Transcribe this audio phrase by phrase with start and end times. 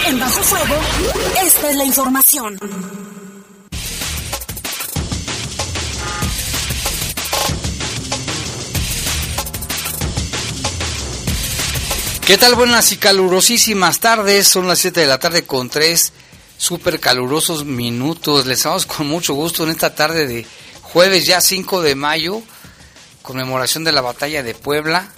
[0.07, 0.75] En Bajo Fuego,
[1.45, 2.59] esta es la información.
[12.27, 12.55] ¿Qué tal?
[12.55, 14.47] Buenas y calurosísimas tardes.
[14.47, 16.13] Son las 7 de la tarde con 3
[16.61, 18.45] súper calurosos minutos.
[18.45, 20.47] Les damos con mucho gusto en esta tarde de
[20.83, 22.43] jueves ya 5 de mayo,
[23.23, 25.09] conmemoración de la batalla de Puebla.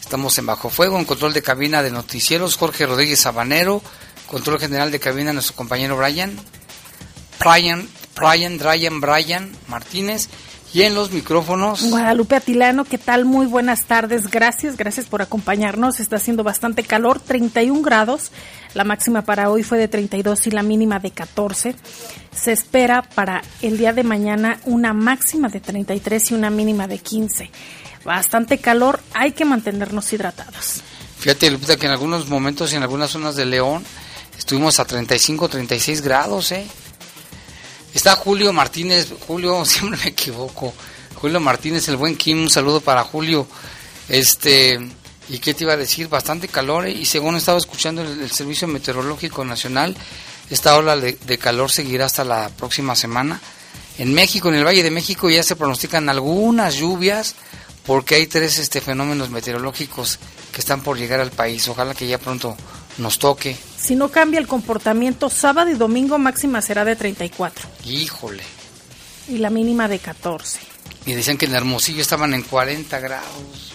[0.00, 3.82] Estamos en Bajo Fuego, en control de cabina de noticieros, Jorge Rodríguez Sabanero,
[4.28, 6.38] control general de cabina nuestro compañero Brian,
[7.40, 10.28] Brian, Brian, Brian, Brian Martínez
[10.72, 11.88] y en los micrófonos.
[11.90, 13.24] Guadalupe Atilano, ¿qué tal?
[13.24, 14.30] Muy buenas tardes.
[14.30, 16.00] Gracias, gracias por acompañarnos.
[16.00, 18.30] Está haciendo bastante calor, 31 grados.
[18.74, 21.74] La máxima para hoy fue de 32 y la mínima de 14.
[22.34, 26.98] Se espera para el día de mañana una máxima de 33 y una mínima de
[26.98, 27.50] 15.
[28.04, 30.82] Bastante calor, hay que mantenernos hidratados.
[31.18, 33.82] Fíjate, Lupita, que en algunos momentos y en algunas zonas de León
[34.38, 36.66] estuvimos a 35, 36 grados, ¿eh?
[37.96, 40.74] Está Julio Martínez, Julio, siempre me equivoco.
[41.14, 43.46] Julio Martínez, el buen Kim, un saludo para Julio.
[44.10, 44.78] Este,
[45.30, 46.06] ¿y qué te iba a decir?
[46.06, 46.90] Bastante calor, ¿eh?
[46.90, 49.96] y según estaba escuchando el, Servicio Meteorológico Nacional,
[50.50, 53.40] esta ola de, de, calor seguirá hasta la próxima semana.
[53.96, 57.34] En México, en el Valle de México, ya se pronostican algunas lluvias,
[57.86, 60.18] porque hay tres este, fenómenos meteorológicos
[60.52, 61.66] que están por llegar al país.
[61.66, 62.58] Ojalá que ya pronto
[62.98, 63.56] nos toque.
[63.78, 67.68] Si no cambia el comportamiento, sábado y domingo máxima será de 34.
[67.84, 68.42] Híjole.
[69.28, 70.58] Y la mínima de 14.
[71.04, 73.72] Y decían que en Hermosillo estaban en 40 grados.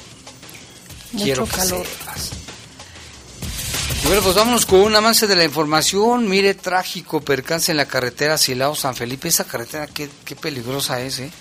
[1.13, 1.85] Mucho Quiero calor.
[4.03, 6.27] Y bueno, pues vámonos con un avance de la información.
[6.27, 9.27] Mire, trágico percance en la carretera Silao-San Felipe.
[9.27, 11.31] Esa carretera, qué, qué peligrosa es, ¿eh?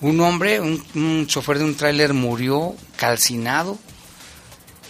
[0.00, 3.78] Un hombre, un, un chofer de un tráiler murió calcinado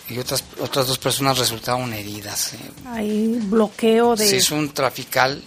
[0.08, 2.54] y otras otras dos personas resultaron heridas.
[2.54, 2.58] ¿eh?
[2.86, 4.26] Hay bloqueo de...
[4.26, 5.42] Sí, es un trafical.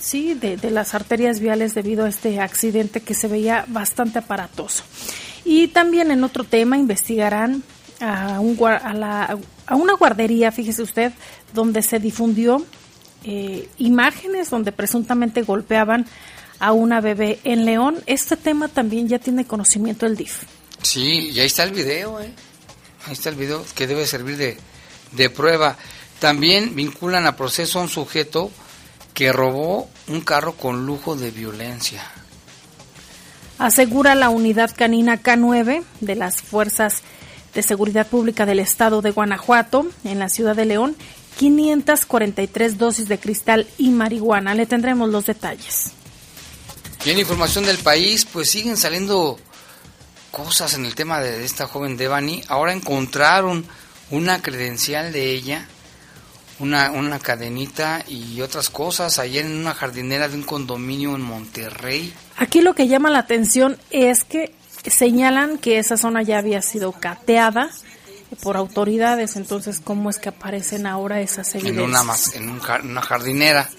[0.00, 4.84] Sí, de, de, las arterias viales debido a este accidente que se veía bastante aparatoso.
[5.44, 7.62] Y también en otro tema investigarán
[8.00, 11.12] a, un, a, la, a una guardería, fíjese usted,
[11.54, 12.64] donde se difundió
[13.24, 16.06] eh, imágenes donde presuntamente golpeaban
[16.58, 18.02] a una bebé en León.
[18.06, 20.42] Este tema también ya tiene conocimiento el DIF.
[20.82, 22.30] Sí, y ahí está el video, ¿eh?
[23.06, 24.56] Ahí está el video que debe servir de,
[25.12, 25.76] de prueba.
[26.18, 28.50] También vinculan a proceso a un sujeto
[29.14, 32.02] que robó un carro con lujo de violencia.
[33.58, 37.02] Asegura la unidad canina K9 de las Fuerzas
[37.54, 40.96] de Seguridad Pública del Estado de Guanajuato, en la ciudad de León,
[41.38, 44.54] 543 dosis de cristal y marihuana.
[44.54, 45.92] Le tendremos los detalles.
[47.04, 49.38] Y en información del país, pues siguen saliendo
[50.36, 52.42] cosas en el tema de esta joven Devani.
[52.48, 53.64] Ahora encontraron
[54.10, 55.66] una credencial de ella,
[56.58, 62.12] una, una cadenita y otras cosas ayer en una jardinera de un condominio en Monterrey.
[62.36, 64.54] Aquí lo que llama la atención es que
[64.84, 67.70] señalan que esa zona ya había sido cateada
[68.42, 72.34] por autoridades, entonces cómo es que aparecen ahora esas evidencias.
[72.34, 73.70] En una, en un, una jardinera.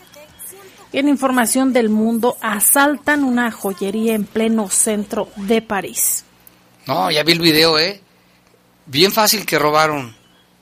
[0.92, 6.24] En información del mundo, asaltan una joyería en pleno centro de París.
[6.88, 8.02] No, ya vi el video, ¿eh?
[8.86, 10.16] Bien fácil que robaron.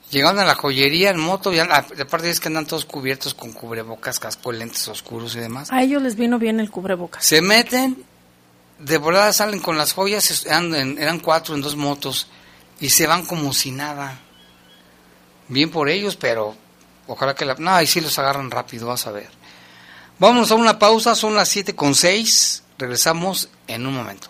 [0.09, 4.19] Llegaron a la joyería en moto, y aparte es que andan todos cubiertos con cubrebocas,
[4.19, 5.71] casco, lentes oscuros y demás.
[5.71, 7.25] A ellos les vino bien el cubrebocas.
[7.25, 8.03] Se meten,
[8.79, 12.27] de volada salen con las joyas, eran, eran cuatro en dos motos,
[12.79, 14.19] y se van como si nada.
[15.47, 16.55] Bien por ellos, pero
[17.07, 17.55] ojalá que la...
[17.55, 19.29] No, ahí sí los agarran rápido, vas a ver.
[20.17, 24.29] Vamos a una pausa, son las siete con seis, regresamos en un momento.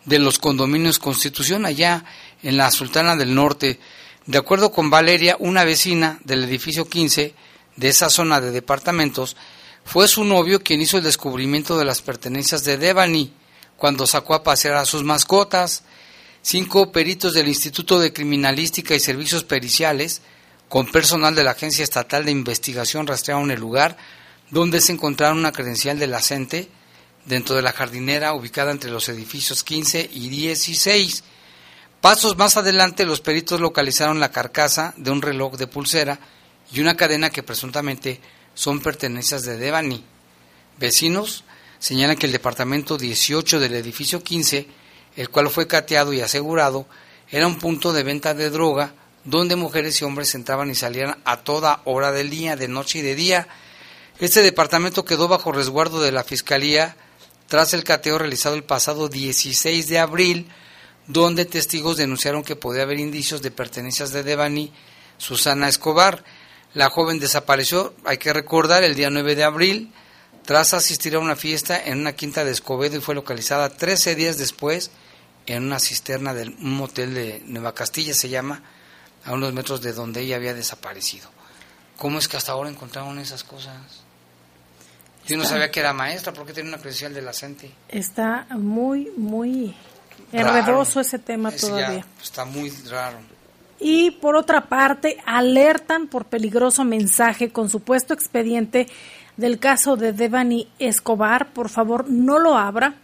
[0.05, 2.05] de los condominios Constitución allá
[2.45, 3.81] en la Sultana del Norte.
[4.27, 7.35] De acuerdo con Valeria, una vecina del edificio 15
[7.75, 9.37] de esa zona de departamentos,
[9.85, 13.33] fue su novio quien hizo el descubrimiento de las pertenencias de Devani
[13.77, 15.83] cuando sacó a pasear a sus mascotas.
[16.43, 20.23] Cinco peritos del Instituto de Criminalística y Servicios Periciales,
[20.69, 23.97] con personal de la Agencia Estatal de Investigación, rastrearon el lugar
[24.51, 26.69] donde se encontraron una credencial de la CENTE
[27.25, 31.25] dentro de la jardinera ubicada entre los edificios 15 y 16
[32.05, 36.19] Pasos más adelante, los peritos localizaron la carcasa de un reloj de pulsera
[36.71, 38.21] y una cadena que presuntamente
[38.53, 40.05] son pertenencias de Devani.
[40.79, 41.45] Vecinos
[41.79, 44.69] señalan que el departamento 18 del edificio 15,
[45.17, 46.87] el cual fue cateado y asegurado,
[47.31, 48.93] era un punto de venta de droga
[49.25, 53.03] donde mujeres y hombres entraban y salían a toda hora del día, de noche y
[53.03, 53.49] de día.
[54.19, 56.97] Este departamento quedó bajo resguardo de la Fiscalía
[57.49, 60.49] tras el cateo realizado el pasado 16 de abril
[61.07, 64.73] donde testigos denunciaron que podía haber indicios de pertenencias de Devani
[65.19, 66.25] Susana Escobar.
[66.73, 69.93] La joven desapareció, hay que recordar, el día 9 de abril,
[70.45, 74.39] tras asistir a una fiesta en una quinta de Escobedo y fue localizada 13 días
[74.39, 74.91] después
[75.47, 78.63] en una cisterna de un motel de Nueva Castilla, se llama,
[79.25, 81.29] a unos metros de donde ella había desaparecido.
[81.97, 83.77] ¿Cómo es que hasta ahora encontraron esas cosas?
[85.27, 87.71] Yo no sabía que era maestra, ¿por qué tenía una credencial de la CENTE?
[87.89, 89.75] Está muy, muy
[90.33, 92.07] enredoso ese tema ya todavía.
[92.23, 93.19] está muy raro.
[93.81, 98.87] Y por otra parte, alertan por peligroso mensaje con supuesto expediente
[99.37, 101.53] del caso de Devani Escobar.
[101.53, 102.95] Por favor, no lo abra.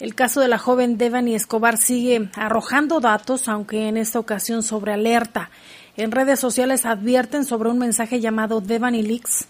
[0.00, 4.92] El caso de la joven Devani Escobar sigue arrojando datos, aunque en esta ocasión sobre
[4.92, 5.50] alerta.
[5.96, 9.46] En redes sociales advierten sobre un mensaje llamado Devani Leaks,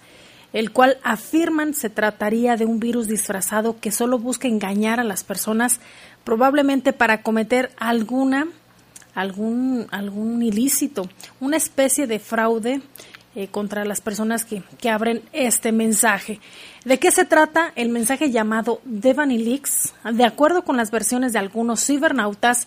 [0.54, 5.22] el cual afirman se trataría de un virus disfrazado que solo busca engañar a las
[5.22, 5.80] personas,
[6.24, 8.48] probablemente para cometer alguna
[9.14, 12.80] algún algún ilícito, una especie de fraude
[13.34, 16.40] eh, contra las personas que, que abren este mensaje.
[16.88, 17.70] ¿De qué se trata?
[17.76, 22.66] El mensaje llamado Devani Leaks, de acuerdo con las versiones de algunos cibernautas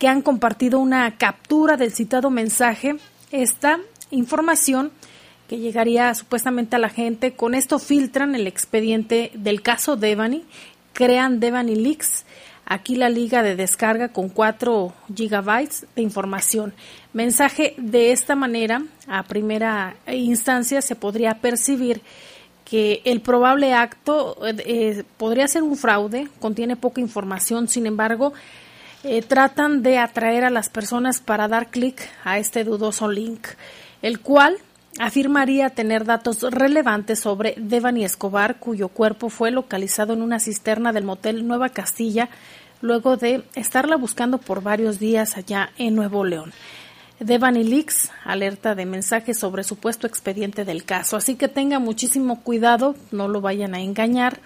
[0.00, 2.96] que han compartido una captura del citado mensaje,
[3.30, 3.78] esta
[4.10, 4.90] información
[5.48, 10.44] que llegaría supuestamente a la gente, con esto filtran el expediente del caso Devani,
[10.92, 12.24] crean Devani Leaks,
[12.72, 16.72] Aquí la liga de descarga con 4 gigabytes de información.
[17.12, 22.00] Mensaje de esta manera, a primera instancia, se podría percibir
[22.70, 28.32] que el probable acto eh, podría ser un fraude, contiene poca información, sin embargo,
[29.02, 33.44] eh, tratan de atraer a las personas para dar clic a este dudoso link,
[34.02, 34.58] el cual
[35.00, 41.04] afirmaría tener datos relevantes sobre Devani Escobar, cuyo cuerpo fue localizado en una cisterna del
[41.04, 42.28] motel Nueva Castilla,
[42.82, 46.52] luego de estarla buscando por varios días allá en Nuevo León.
[47.20, 52.96] Devani Leaks alerta de mensajes sobre supuesto expediente del caso, así que tenga muchísimo cuidado,
[53.10, 54.40] no lo vayan a engañar.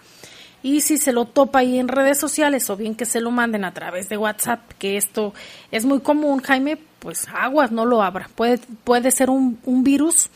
[0.62, 3.64] Y si se lo topa ahí en redes sociales o bien que se lo manden
[3.64, 5.34] a través de WhatsApp, que esto
[5.70, 8.30] es muy común, Jaime, pues aguas, no lo abra.
[8.34, 10.30] Puede, puede ser un, un virus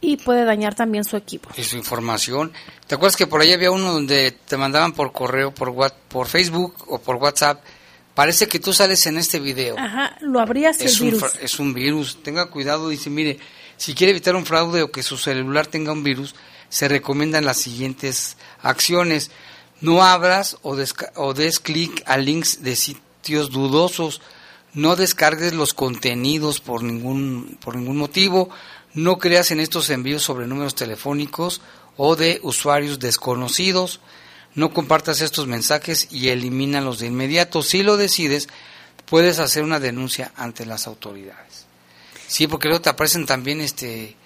[0.00, 1.50] y puede dañar también su equipo.
[1.56, 2.52] Y su información.
[2.86, 5.74] ¿Te acuerdas que por ahí había uno donde te mandaban por correo, por,
[6.08, 7.60] por Facebook o por WhatsApp
[8.14, 9.76] Parece que tú sales en este video.
[9.78, 11.20] Ajá, lo abrías es, el un, virus.
[11.32, 12.22] fra- es un virus.
[12.22, 13.38] Tenga cuidado, dice, mire,
[13.76, 16.34] si quiere evitar un fraude o que su celular tenga un virus,
[16.68, 19.30] se recomiendan las siguientes acciones.
[19.80, 24.20] No abras o, desca- o des clic a links de sitios dudosos.
[24.74, 28.48] No descargues los contenidos por ningún, por ningún motivo.
[28.92, 31.60] No creas en estos envíos sobre números telefónicos
[31.96, 33.98] o de usuarios desconocidos.
[34.54, 37.62] No compartas estos mensajes y elimínalos de inmediato.
[37.62, 38.48] Si lo decides,
[39.06, 41.66] puedes hacer una denuncia ante las autoridades.
[42.26, 44.16] Sí, porque luego te aparecen también este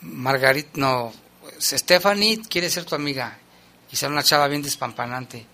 [0.00, 1.12] Margarit, no,
[1.60, 3.38] Stephanie quiere ser tu amiga
[3.90, 5.46] y sea una chava bien despampanante,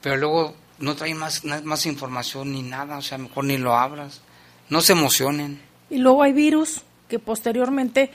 [0.00, 4.22] pero luego no trae más más información ni nada, o sea, mejor ni lo abras.
[4.70, 5.60] No se emocionen.
[5.90, 8.10] Y luego hay virus que posteriormente,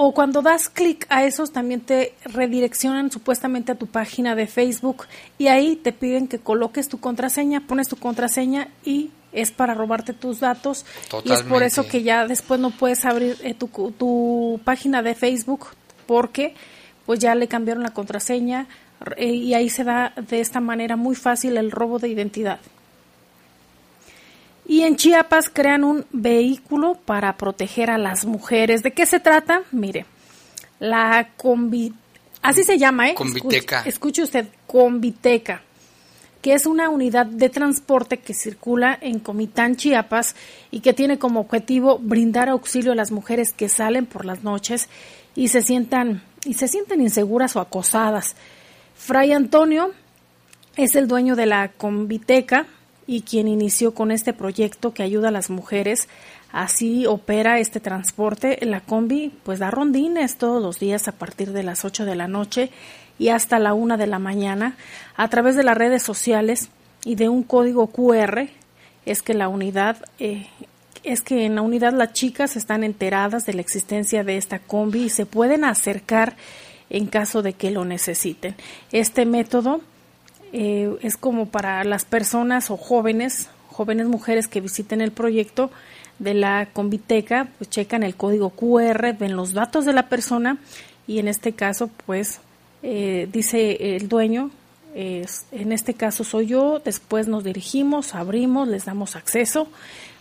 [0.00, 5.06] o cuando das clic a esos, también te redireccionan supuestamente a tu página de Facebook
[5.38, 10.12] y ahí te piden que coloques tu contraseña, pones tu contraseña y es para robarte
[10.12, 10.86] tus datos.
[11.24, 15.16] Y es por eso que ya después no puedes abrir eh, tu, tu página de
[15.16, 15.66] Facebook
[16.06, 16.54] porque
[17.04, 18.68] pues ya le cambiaron la contraseña
[19.16, 22.60] eh, y ahí se da de esta manera muy fácil el robo de identidad.
[24.68, 28.82] Y en Chiapas crean un vehículo para proteger a las mujeres.
[28.82, 29.62] ¿De qué se trata?
[29.72, 30.04] Mire,
[30.78, 31.94] la combi...
[32.42, 33.14] Así se llama, ¿eh?
[33.14, 33.78] Conviteca.
[33.78, 35.62] Escuche, escuche usted, Conviteca,
[36.42, 40.36] que es una unidad de transporte que circula en Comitán, Chiapas,
[40.70, 44.88] y que tiene como objetivo brindar auxilio a las mujeres que salen por las noches
[45.34, 48.36] y se sientan, y se sienten inseguras o acosadas.
[48.94, 49.92] Fray Antonio
[50.76, 52.66] es el dueño de la Conviteca
[53.08, 56.08] y quien inició con este proyecto que ayuda a las mujeres.
[56.52, 58.58] Así opera este transporte.
[58.60, 62.28] La combi pues da rondines todos los días a partir de las 8 de la
[62.28, 62.70] noche
[63.18, 64.76] y hasta la 1 de la mañana
[65.16, 66.68] a través de las redes sociales
[67.02, 68.48] y de un código QR
[69.06, 70.46] es que la unidad eh,
[71.02, 75.04] es que en la unidad las chicas están enteradas de la existencia de esta combi
[75.04, 76.36] y se pueden acercar
[76.90, 78.54] en caso de que lo necesiten.
[78.92, 79.80] Este método
[80.52, 85.70] eh, es como para las personas o jóvenes, jóvenes mujeres que visiten el proyecto
[86.18, 90.58] de la Conviteca, pues checan el código QR, ven los datos de la persona
[91.06, 92.40] y en este caso, pues
[92.82, 94.50] eh, dice el dueño,
[94.94, 99.68] en este caso soy yo, después nos dirigimos, abrimos, les damos acceso.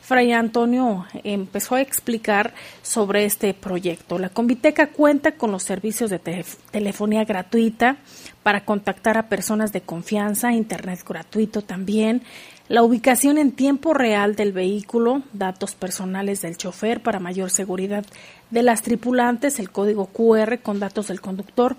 [0.04, 2.54] Fray Antonio empezó a explicar
[2.84, 4.20] sobre este proyecto.
[4.20, 7.98] La Conviteca cuenta con los servicios de tele- telefonía gratuita
[8.48, 12.22] para contactar a personas de confianza, internet gratuito también,
[12.70, 18.06] la ubicación en tiempo real del vehículo, datos personales del chofer para mayor seguridad
[18.50, 21.76] de las tripulantes, el código QR con datos del conductor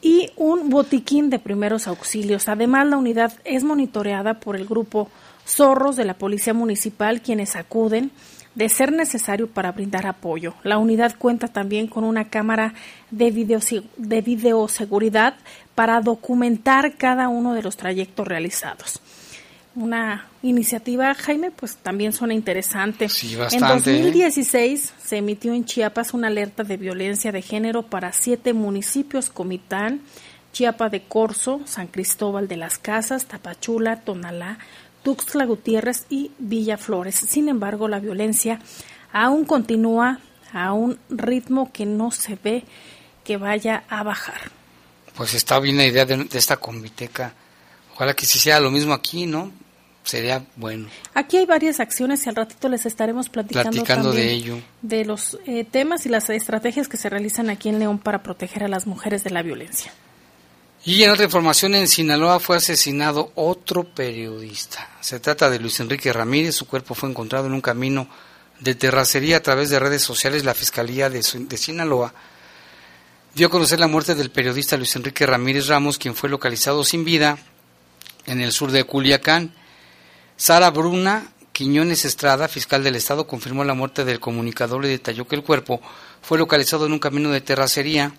[0.00, 2.48] y un botiquín de primeros auxilios.
[2.48, 5.10] Además, la unidad es monitoreada por el grupo
[5.48, 8.12] Zorros de la Policía Municipal, quienes acuden
[8.58, 10.52] de ser necesario para brindar apoyo.
[10.64, 12.74] La unidad cuenta también con una cámara
[13.12, 13.60] de, video,
[13.96, 15.36] de videoseguridad
[15.76, 19.00] para documentar cada uno de los trayectos realizados.
[19.76, 23.08] Una iniciativa, Jaime, pues también suena interesante.
[23.08, 24.02] Sí, en bastante, ¿eh?
[24.02, 30.00] 2016 se emitió en Chiapas una alerta de violencia de género para siete municipios, Comitán,
[30.52, 34.58] Chiapa de Corzo, San Cristóbal de las Casas, Tapachula, Tonalá,
[35.08, 37.14] Tuxtla Gutiérrez y Villa Flores.
[37.14, 38.60] Sin embargo, la violencia
[39.10, 40.20] aún continúa
[40.52, 42.64] a un ritmo que no se ve
[43.24, 44.50] que vaya a bajar.
[45.16, 47.32] Pues está bien la idea de, de esta conviteca.
[47.94, 49.50] Ojalá que si sea lo mismo aquí, ¿no?
[50.04, 50.88] Sería bueno.
[51.14, 54.58] Aquí hay varias acciones y al ratito les estaremos platicando, Platicando de también ello.
[54.82, 58.62] de los eh, temas y las estrategias que se realizan aquí en León para proteger
[58.62, 59.90] a las mujeres de la violencia.
[60.84, 64.88] Y en otra información, en Sinaloa fue asesinado otro periodista.
[65.00, 66.54] Se trata de Luis Enrique Ramírez.
[66.54, 68.08] Su cuerpo fue encontrado en un camino
[68.60, 70.44] de terracería a través de redes sociales.
[70.44, 72.14] La Fiscalía de, de Sinaloa
[73.34, 77.04] dio a conocer la muerte del periodista Luis Enrique Ramírez Ramos, quien fue localizado sin
[77.04, 77.38] vida
[78.26, 79.54] en el sur de Culiacán.
[80.36, 85.34] Sara Bruna Quiñones Estrada, fiscal del Estado, confirmó la muerte del comunicador y detalló que
[85.34, 85.80] el cuerpo
[86.22, 88.12] fue localizado en un camino de terracería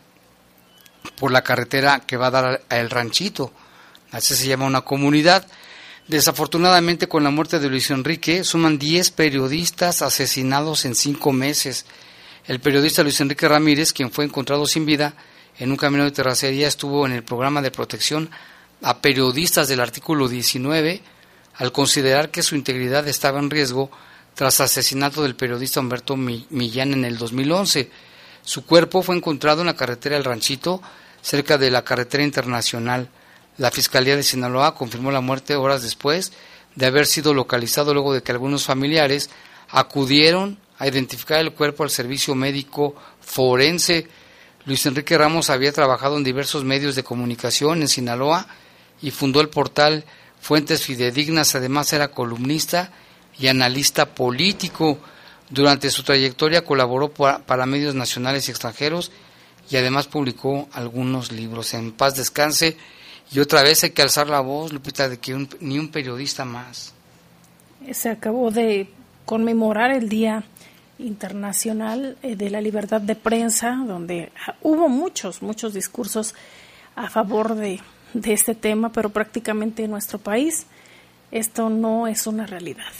[1.17, 3.51] por la carretera que va a dar a El Ranchito.
[4.11, 5.45] Así se llama una comunidad.
[6.07, 11.85] Desafortunadamente, con la muerte de Luis Enrique, suman 10 periodistas asesinados en cinco meses.
[12.47, 15.13] El periodista Luis Enrique Ramírez, quien fue encontrado sin vida
[15.59, 18.31] en un camino de terracería, estuvo en el programa de protección
[18.81, 21.01] a periodistas del artículo 19
[21.57, 23.91] al considerar que su integridad estaba en riesgo
[24.33, 27.91] tras asesinato del periodista Humberto Mi- Millán en el 2011.
[28.49, 30.81] Su cuerpo fue encontrado en la carretera El Ranchito,
[31.21, 33.07] cerca de la carretera internacional.
[33.59, 36.31] La Fiscalía de Sinaloa confirmó la muerte horas después
[36.73, 39.29] de haber sido localizado luego de que algunos familiares
[39.69, 44.07] acudieron a identificar el cuerpo al servicio médico forense.
[44.65, 48.47] Luis Enrique Ramos había trabajado en diversos medios de comunicación en Sinaloa
[48.99, 50.05] y fundó el portal
[50.41, 52.93] Fuentes Fidedignas, además era columnista
[53.37, 54.97] y analista político.
[55.49, 59.11] Durante su trayectoria colaboró para medios nacionales y extranjeros
[59.69, 61.73] y además publicó algunos libros.
[61.73, 62.77] En paz descanse
[63.31, 66.93] y otra vez hay que alzar la voz, Lupita, de que ni un periodista más.
[67.91, 68.89] Se acabó de
[69.25, 70.43] conmemorar el Día
[70.97, 76.35] Internacional eh, de la Libertad de Prensa, donde hubo muchos, muchos discursos
[76.95, 77.79] a favor de,
[78.13, 80.65] de este tema, pero prácticamente en nuestro país
[81.31, 82.91] esto no es una realidad.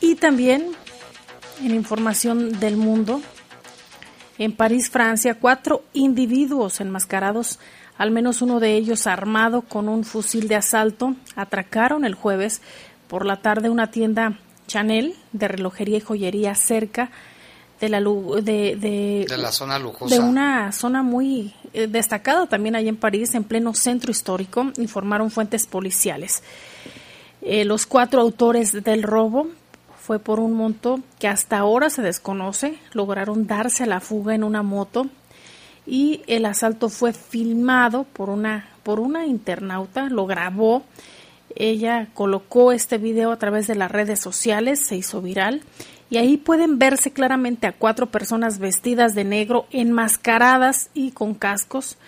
[0.00, 0.72] Y también
[1.62, 3.20] en información del mundo,
[4.38, 7.58] en París, Francia, cuatro individuos enmascarados,
[7.98, 12.62] al menos uno de ellos armado con un fusil de asalto, atracaron el jueves
[13.08, 17.10] por la tarde una tienda Chanel de relojería y joyería cerca
[17.80, 20.14] de la, de, de, la zona lujosa.
[20.14, 25.30] De una zona muy eh, destacada también ahí en París, en pleno centro histórico, informaron
[25.30, 26.42] fuentes policiales.
[27.42, 29.48] Eh, los cuatro autores del robo
[30.00, 32.78] fue por un monto que hasta ahora se desconoce.
[32.92, 35.06] Lograron darse a la fuga en una moto
[35.86, 40.82] y el asalto fue filmado por una, por una internauta, lo grabó.
[41.54, 45.62] Ella colocó este video a través de las redes sociales, se hizo viral
[46.08, 51.98] y ahí pueden verse claramente a cuatro personas vestidas de negro, enmascaradas y con cascos.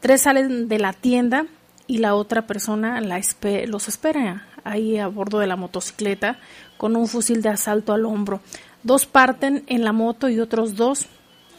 [0.00, 1.46] Tres salen de la tienda
[1.86, 3.20] y la otra persona la
[3.66, 6.38] los espera ahí a bordo de la motocicleta
[6.80, 8.40] con un fusil de asalto al hombro.
[8.82, 11.08] Dos parten en la moto y otros dos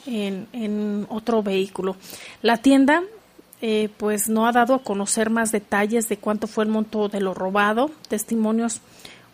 [0.07, 1.95] en, otro vehículo.
[2.41, 3.03] La tienda
[3.61, 7.21] eh, pues no ha dado a conocer más detalles de cuánto fue el monto de
[7.21, 7.91] lo robado.
[8.07, 8.81] Testimonios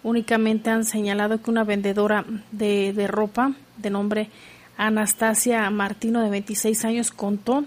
[0.03, 4.29] únicamente han señalado que una vendedora de, ropa de nombre
[4.75, 7.63] Anastasia Martino de 26 años contó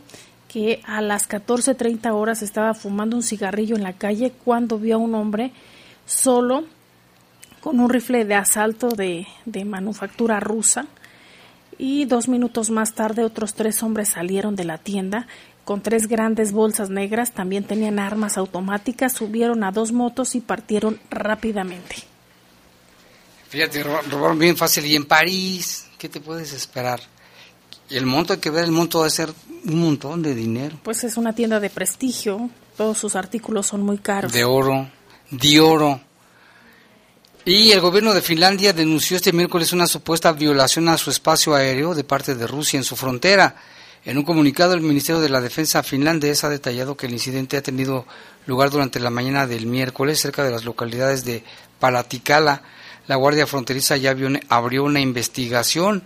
[0.47, 4.99] que a las 14.30 horas estaba fumando un cigarrillo en la calle cuando vio a
[4.99, 5.53] un hombre
[6.05, 6.65] solo
[7.61, 10.87] con un rifle de asalto de, de, manufactura rusa
[11.79, 15.27] y dos minutos más tarde otros tres hombres salieron de la tienda
[15.65, 20.99] con tres grandes bolsas negras, también tenían armas automáticas, subieron a dos motos y partieron
[21.11, 21.97] rápidamente.
[23.49, 24.87] Fíjate, robaron bien fácil.
[24.87, 27.01] Y en París, ¿qué te puedes esperar?
[27.89, 29.33] Y el monto, hay que ver, el monto a ser
[29.65, 30.77] un montón de dinero.
[30.83, 34.33] Pues es una tienda de prestigio, todos sus artículos son muy caros.
[34.33, 34.89] De oro,
[35.31, 36.01] de oro.
[37.45, 41.95] Y el gobierno de Finlandia denunció este miércoles una supuesta violación a su espacio aéreo
[41.95, 43.57] de parte de Rusia en su frontera.
[44.05, 47.63] En un comunicado, el Ministerio de la Defensa finlandés ha detallado que el incidente ha
[47.63, 48.07] tenido
[48.47, 51.43] lugar durante la mañana del miércoles cerca de las localidades de
[51.79, 52.63] Palatikala,
[53.11, 54.15] la Guardia Fronteriza ya
[54.49, 56.05] abrió una investigación.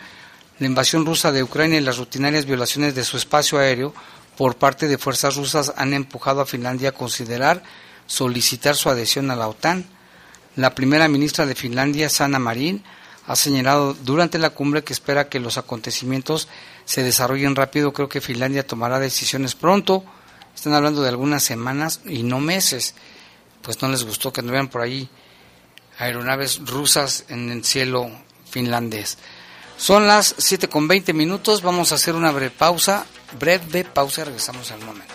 [0.59, 3.93] La invasión rusa de Ucrania y las rutinarias violaciones de su espacio aéreo
[4.39, 7.63] por parte de fuerzas rusas han empujado a Finlandia a considerar
[8.07, 9.85] solicitar su adhesión a la OTAN.
[10.57, 12.85] La primera ministra de Finlandia, Sanna Marin,
[13.27, 16.49] ha señalado durante la cumbre que espera que los acontecimientos
[16.85, 17.93] se desarrollen rápido.
[17.93, 20.05] Creo que Finlandia tomará decisiones pronto.
[20.55, 22.95] Están hablando de algunas semanas y no meses.
[23.63, 25.09] Pues no les gustó que anduvieran por ahí
[25.99, 28.11] aeronaves rusas en el cielo
[28.49, 29.19] finlandés.
[29.77, 33.07] Son las 7 con 20 minutos, vamos a hacer una breve pausa,
[33.39, 35.15] breve pausa, regresamos al momento.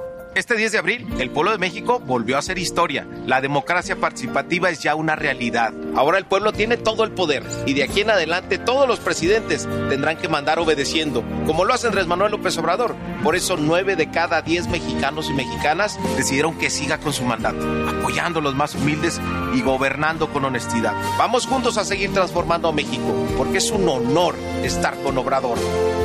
[0.33, 3.05] Este 10 de abril, el pueblo de México volvió a hacer historia.
[3.25, 5.73] La democracia participativa es ya una realidad.
[5.93, 9.67] Ahora el pueblo tiene todo el poder y de aquí en adelante todos los presidentes
[9.89, 12.95] tendrán que mandar obedeciendo, como lo hace Andrés Manuel López Obrador.
[13.23, 17.89] Por eso nueve de cada diez mexicanos y mexicanas decidieron que siga con su mandato,
[17.89, 19.19] apoyando a los más humildes
[19.53, 20.93] y gobernando con honestidad.
[21.17, 25.57] Vamos juntos a seguir transformando a México, porque es un honor estar con Obrador.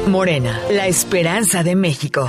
[0.08, 2.28] Morena, la esperanza de México.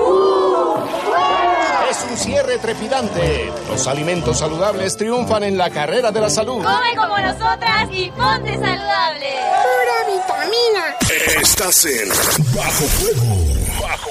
[2.11, 3.49] Un cierre trepidante.
[3.69, 6.61] Los alimentos saludables triunfan en la carrera de la salud.
[6.61, 9.29] Come como nosotras y ponte saludable.
[9.63, 10.97] Pura vitamina.
[11.41, 12.09] Estás en
[12.53, 13.37] Bajo Fuego.
[13.81, 14.09] Bajo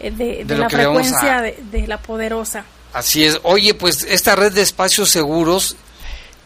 [0.00, 2.64] eh, de, de, De lo la frecuencia a- de, de La Poderosa.
[2.94, 3.38] Así es.
[3.42, 5.76] Oye, pues esta red de espacios seguros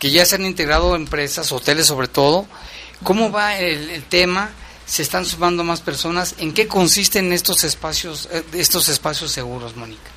[0.00, 2.46] que ya se han integrado empresas, hoteles sobre todo,
[3.04, 4.50] ¿cómo va el, el tema?
[4.92, 6.35] ¿Se están sumando más personas?
[6.37, 10.11] ¿En qué consisten estos espacios, eh, estos espacios seguros, Mónica?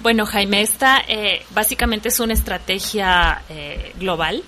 [0.00, 4.42] Bueno, Jaime, esta eh, básicamente es una estrategia eh, global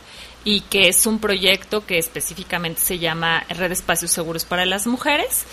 [0.44, 5.44] y que es un proyecto que específicamente se llama Red Espacios Seguros para las Mujeres,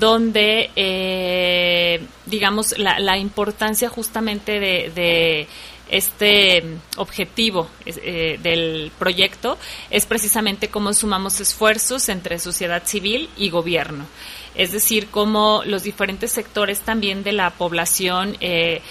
[0.00, 5.48] donde, eh, digamos, la, la importancia justamente de, de
[5.90, 6.62] este
[6.96, 9.58] objetivo eh, del proyecto
[9.90, 14.06] es precisamente cómo sumamos esfuerzos entre sociedad civil y gobierno.
[14.54, 18.82] Es decir, cómo los diferentes sectores también de la población, eh,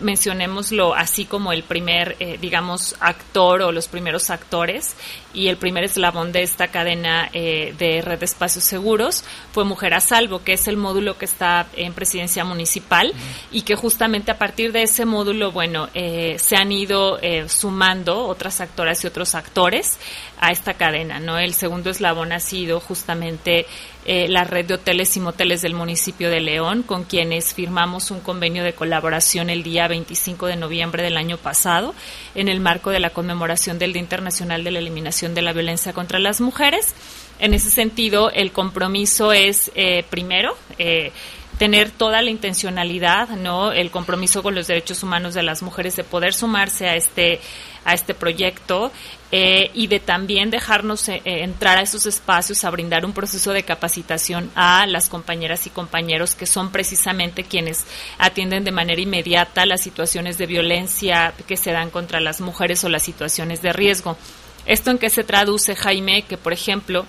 [0.00, 4.96] mencionémoslo así como el primer, eh, digamos, actor o los primeros actores
[5.34, 9.94] y el primer eslabón de esta cadena eh, de red de espacios seguros fue Mujer
[9.94, 13.12] a Salvo, que es el módulo que está en presidencia municipal
[13.52, 18.26] y que justamente a partir de ese módulo, bueno, eh, se han ido eh, sumando
[18.26, 19.98] otras actoras y otros actores
[20.40, 21.38] a esta cadena, ¿no?
[21.38, 23.66] El segundo eslabón ha sido justamente
[24.10, 28.20] eh, la red de hoteles y moteles del municipio de León, con quienes firmamos un
[28.20, 31.94] convenio de colaboración el día 25 de noviembre del año pasado,
[32.34, 35.92] en el marco de la conmemoración del Día Internacional de la Eliminación de la Violencia
[35.92, 36.94] contra las Mujeres.
[37.38, 41.12] En ese sentido, el compromiso es, eh, primero, eh,
[41.58, 43.72] tener toda la intencionalidad, ¿no?
[43.72, 47.40] El compromiso con los derechos humanos de las mujeres de poder sumarse a este
[47.84, 48.92] a este proyecto
[49.32, 53.52] eh, y de también dejarnos eh, eh, entrar a esos espacios a brindar un proceso
[53.52, 57.86] de capacitación a las compañeras y compañeros que son precisamente quienes
[58.18, 62.90] atienden de manera inmediata las situaciones de violencia que se dan contra las mujeres o
[62.90, 64.18] las situaciones de riesgo.
[64.66, 66.22] ¿Esto en qué se traduce, Jaime?
[66.22, 67.06] Que, por ejemplo,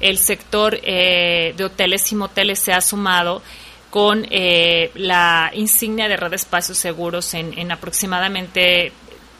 [0.00, 3.42] el sector eh, de hoteles y moteles se ha sumado
[3.92, 8.90] con eh, la insignia de red de espacios seguros en, en aproximadamente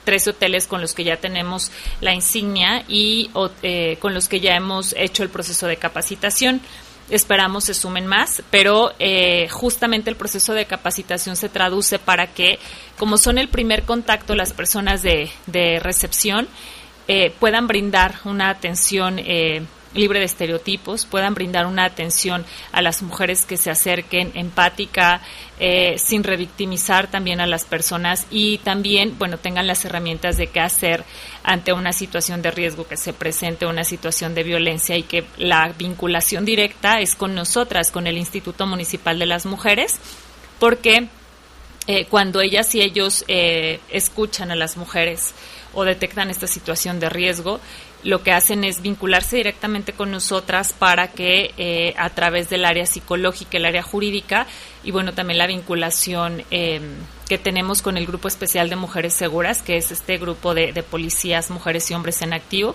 [0.04, 3.30] 13 hoteles con los que ya tenemos la insignia y
[3.62, 6.60] eh, con los que ya hemos hecho el proceso de capacitación.
[7.08, 12.58] Esperamos se sumen más, pero eh, justamente el proceso de capacitación se traduce para que,
[12.98, 16.46] como son el primer contacto las personas de, de recepción,
[17.08, 19.62] eh, puedan brindar una atención eh,
[19.94, 25.20] libre de estereotipos, puedan brindar una atención a las mujeres que se acerquen empática,
[25.58, 30.60] eh, sin revictimizar también a las personas y también, bueno, tengan las herramientas de qué
[30.60, 31.04] hacer
[31.44, 35.72] ante una situación de riesgo que se presente, una situación de violencia y que la
[35.78, 39.98] vinculación directa es con nosotras, con el Instituto Municipal de las Mujeres,
[40.58, 41.08] porque
[41.88, 45.34] eh, cuando ellas y ellos eh, escuchan a las mujeres
[45.74, 47.60] o detectan esta situación de riesgo,
[48.04, 52.86] lo que hacen es vincularse directamente con nosotras para que eh, a través del área
[52.86, 54.46] psicológica, el área jurídica
[54.82, 56.80] y bueno, también la vinculación eh,
[57.28, 60.82] que tenemos con el Grupo Especial de Mujeres Seguras, que es este grupo de, de
[60.82, 62.74] policías, mujeres y hombres en activo,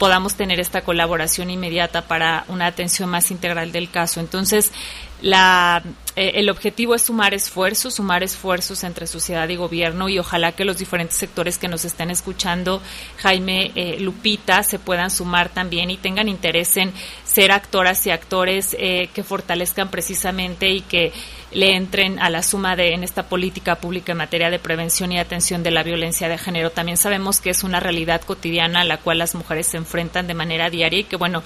[0.00, 4.18] podamos tener esta colaboración inmediata para una atención más integral del caso.
[4.18, 4.72] Entonces,
[5.20, 5.82] la,
[6.16, 10.64] eh, el objetivo es sumar esfuerzos, sumar esfuerzos entre sociedad y gobierno y ojalá que
[10.64, 12.80] los diferentes sectores que nos estén escuchando,
[13.18, 18.74] Jaime, eh, Lupita, se puedan sumar también y tengan interés en ser actoras y actores
[18.78, 21.12] eh, que fortalezcan precisamente y que
[21.52, 25.18] le entren a la suma de en esta política pública en materia de prevención y
[25.18, 26.70] atención de la violencia de género.
[26.70, 30.34] También sabemos que es una realidad cotidiana a la cual las mujeres se enfrentan de
[30.34, 31.42] manera diaria y que bueno,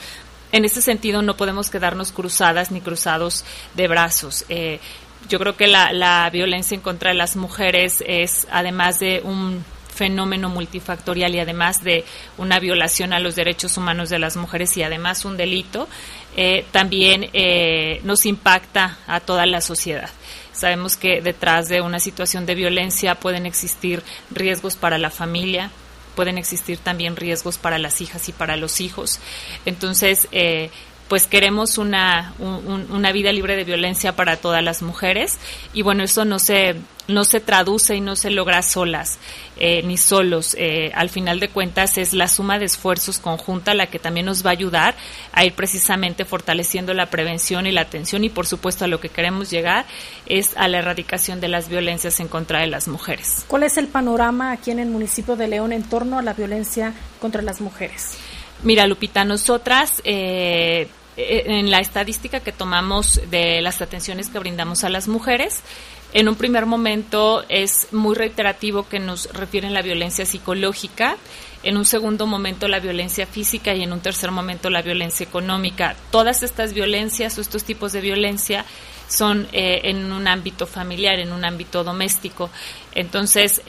[0.53, 4.45] en ese sentido no podemos quedarnos cruzadas ni cruzados de brazos.
[4.49, 4.79] Eh,
[5.29, 9.65] yo creo que la, la violencia en contra de las mujeres es, además de un
[9.95, 12.05] fenómeno multifactorial y además de
[12.37, 15.89] una violación a los derechos humanos de las mujeres y además un delito,
[16.37, 20.11] eh, también eh, nos impacta a toda la sociedad.
[20.53, 25.71] Sabemos que detrás de una situación de violencia pueden existir riesgos para la familia,
[26.15, 29.21] pueden existir también riesgos para las hijas y para los hijos.
[29.65, 30.71] Entonces, eh,
[31.15, 35.39] pues queremos una, una vida libre de violencia para todas las mujeres
[35.73, 36.75] y bueno, eso no se,
[37.07, 39.21] no se traduce y no se logra solas
[39.57, 40.57] eh, ni solos.
[40.59, 44.45] Eh, al final de cuentas es la suma de esfuerzos conjunta la que también nos
[44.45, 44.97] va a ayudar
[45.31, 49.09] a ir precisamente fortaleciendo la prevención y la atención y por supuesto a lo que
[49.09, 49.87] queremos llegar
[50.27, 53.45] es a la erradicación de las violencias en contra de las mujeres.
[53.47, 56.93] ¿Cuál es el panorama aquí en el municipio de León en torno a la violencia
[57.21, 58.19] contra las mujeres?
[58.65, 64.85] Mira, Lupita, nosotras eh, eh, en la estadística que tomamos de las atenciones que brindamos
[64.85, 65.63] a las mujeres,
[66.13, 71.17] en un primer momento es muy reiterativo que nos refieren la violencia psicológica,
[71.65, 75.97] en un segundo momento la violencia física y en un tercer momento la violencia económica.
[76.13, 78.65] Todas estas violencias o estos tipos de violencia
[79.09, 82.49] son eh, en un ámbito familiar, en un ámbito doméstico.
[82.95, 83.61] Entonces,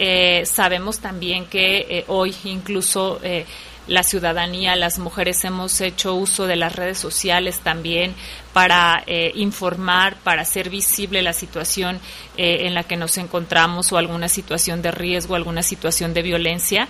[0.45, 3.19] sabemos también que hoy incluso
[3.87, 8.15] la ciudadanía, las mujeres hemos hecho uso de las redes sociales también
[8.53, 11.99] para eh, informar, para hacer visible la situación
[12.37, 16.87] eh, en la que nos encontramos o alguna situación de riesgo, alguna situación de violencia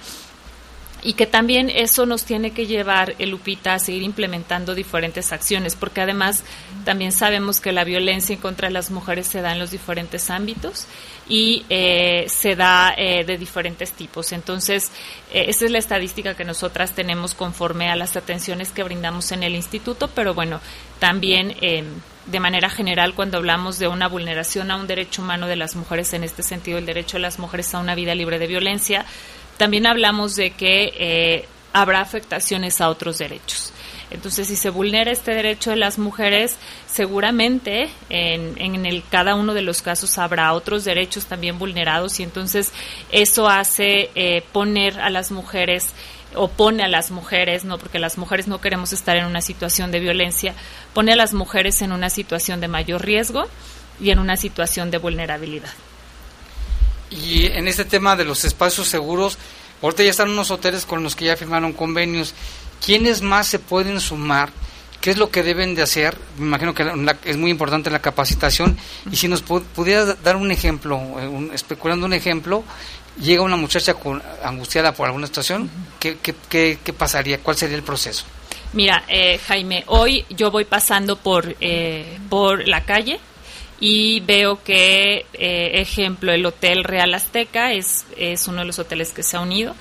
[1.06, 5.76] y que también eso nos tiene que llevar, el Lupita, a seguir implementando diferentes acciones,
[5.76, 6.44] porque además
[6.84, 10.88] también sabemos que la violencia en contra las mujeres se da en los diferentes ámbitos
[11.30, 14.32] y eh, se da eh, de diferentes tipos.
[14.32, 14.92] Entonces,
[15.32, 19.44] eh, esa es la estadística que nosotras tenemos conforme a las atenciones que brindamos en
[19.44, 20.60] el instituto, pero bueno,
[20.98, 21.56] también
[22.26, 26.14] de manera general cuando hablamos de una vulneración a un derecho humano de las mujeres,
[26.14, 29.06] en este sentido el derecho de las mujeres a una vida libre de violencia,
[29.58, 33.72] también hablamos de que eh, habrá afectaciones a otros derechos.
[34.12, 39.54] Entonces, si se vulnera este derecho de las mujeres, seguramente en, en el, cada uno
[39.54, 42.72] de los casos habrá otros derechos también vulnerados y entonces
[43.12, 45.90] eso hace eh, poner a las mujeres
[46.36, 49.92] o pone a las mujeres, no porque las mujeres no queremos estar en una situación
[49.92, 50.54] de violencia,
[50.94, 53.46] pone a las mujeres en una situación de mayor riesgo
[54.00, 55.72] y en una situación de vulnerabilidad.
[57.12, 59.38] Y en este tema de los espacios seguros,
[59.82, 62.34] ahorita ya están unos hoteles con los que ya firmaron convenios.
[62.84, 64.50] ¿Quiénes más se pueden sumar?
[65.02, 66.18] ¿Qué es lo que deben de hacer?
[66.38, 66.92] Me imagino que
[67.26, 68.78] es muy importante la capacitación.
[69.12, 72.64] Y si nos pudieras dar un ejemplo, eh, especulando un ejemplo,
[73.22, 77.40] llega una muchacha con, angustiada por alguna situación, ¿qué, qué, pasaría?
[77.40, 78.26] ¿Cuál sería el proceso?
[78.74, 83.20] Mira, eh, Jaime, hoy yo voy pasando por, eh, por la calle
[83.80, 89.12] y veo que, eh, ejemplo, el Hotel Real Azteca es, es uno de los hoteles
[89.12, 89.76] que se ha unido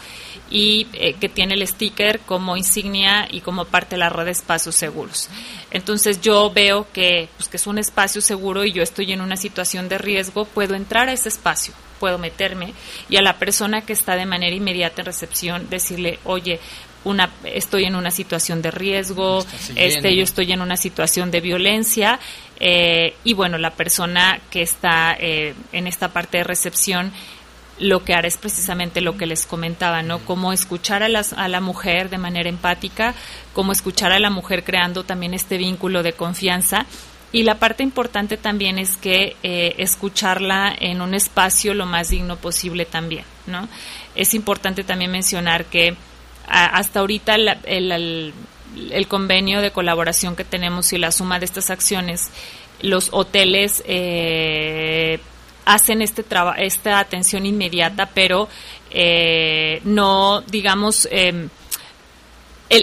[0.51, 4.33] y eh, que tiene el sticker como insignia y como parte de la red de
[4.33, 5.29] espacios seguros.
[5.71, 9.37] Entonces yo veo que, pues, que es un espacio seguro y yo estoy en una
[9.37, 12.75] situación de riesgo, puedo entrar a ese espacio, puedo meterme
[13.09, 16.59] y a la persona que está de manera inmediata en recepción decirle, oye,
[17.05, 19.45] una, estoy en una situación de riesgo,
[19.77, 22.19] este, yo estoy en una situación de violencia
[22.61, 27.12] eh, y bueno, la persona que está eh, en esta parte de recepción
[27.79, 30.21] lo que hará es precisamente lo que les comentaba, ¿no?
[30.21, 33.14] Cómo escuchar a, las, a la mujer de manera empática,
[33.53, 36.87] cómo escuchar a la mujer creando también este vínculo de confianza.
[37.33, 42.37] Y la parte importante también es que eh, escucharla en un espacio lo más digno
[42.37, 43.69] posible también, ¿no?
[44.14, 45.97] Es importante también mencionar que
[46.47, 48.35] hasta ahorita el, el,
[49.09, 52.31] convenio de colaboración que tenemos y la suma de estas acciones,
[52.81, 55.19] los hoteles eh,
[55.65, 56.25] hacen este
[56.59, 58.49] esta atención inmediata, pero
[58.91, 61.49] eh, no, digamos, em,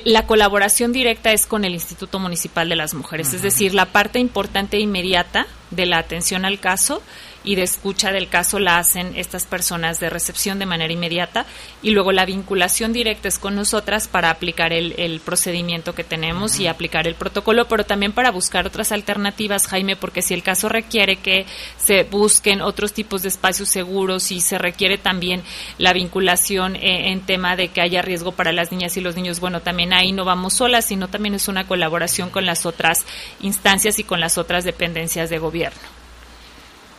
[0.06, 4.20] la colaboración directa es con el Instituto Municipal de las Mujeres, es decir, la parte
[4.20, 7.02] importante e inmediata de la atención al caso
[7.44, 11.46] y de escucha del caso la hacen estas personas de recepción de manera inmediata
[11.82, 16.68] y luego la vinculación directa es con nosotras para aplicar el, procedimiento que tenemos y
[16.68, 21.18] aplicar el protocolo, pero también para buscar otras alternativas, Jaime, porque si el caso requiere
[21.18, 21.46] que
[21.78, 25.44] se busquen otros tipos de espacios seguros y se requiere también
[25.78, 29.40] la vinculación eh, en tema de que haya riesgo para las niñas y los niños,
[29.40, 33.06] bueno, también ahí no vamos solas, sino también es una colaboración con las otras
[33.42, 36.01] instancias y con las otras dependencias de gobierno.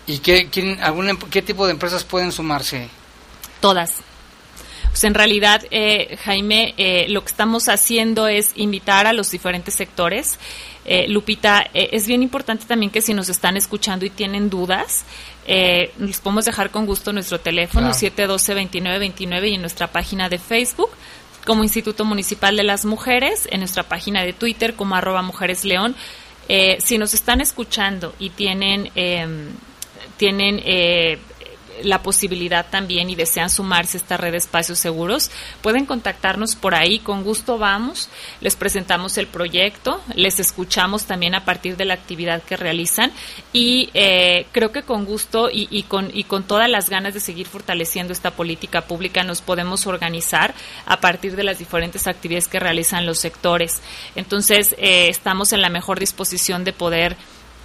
[0.06, 2.88] ¿Y qué, algún, qué tipo de empresas pueden sumarse?
[3.60, 4.02] Todas.
[4.92, 9.74] Pues en realidad, eh, Jaime, eh, lo que estamos haciendo es invitar a los diferentes
[9.74, 10.38] sectores.
[10.84, 15.04] Eh, Lupita, es bien importante también que si nos están escuchando y tienen dudas,
[15.46, 20.90] les podemos dejar con gusto nuestro teléfono 712-2929 y en nuestra página de Facebook
[21.46, 25.96] como Instituto Municipal de las Mujeres, en nuestra página de Twitter como arroba Mujeres León.
[26.80, 29.48] si nos están escuchando y tienen em,
[30.22, 31.18] tienen eh,
[31.82, 35.32] la posibilidad también y desean sumarse a esta red de espacios seguros,
[35.62, 38.08] pueden contactarnos por ahí, con gusto vamos,
[38.40, 43.10] les presentamos el proyecto, les escuchamos también a partir de la actividad que realizan
[43.52, 47.48] y eh, creo que con gusto y, con, y con todas las ganas de seguir
[47.48, 50.54] fortaleciendo esta política pública nos podemos organizar
[50.86, 53.82] a partir de las diferentes actividades que realizan los sectores.
[54.14, 57.16] Entonces, eh, estamos en la mejor disposición de poder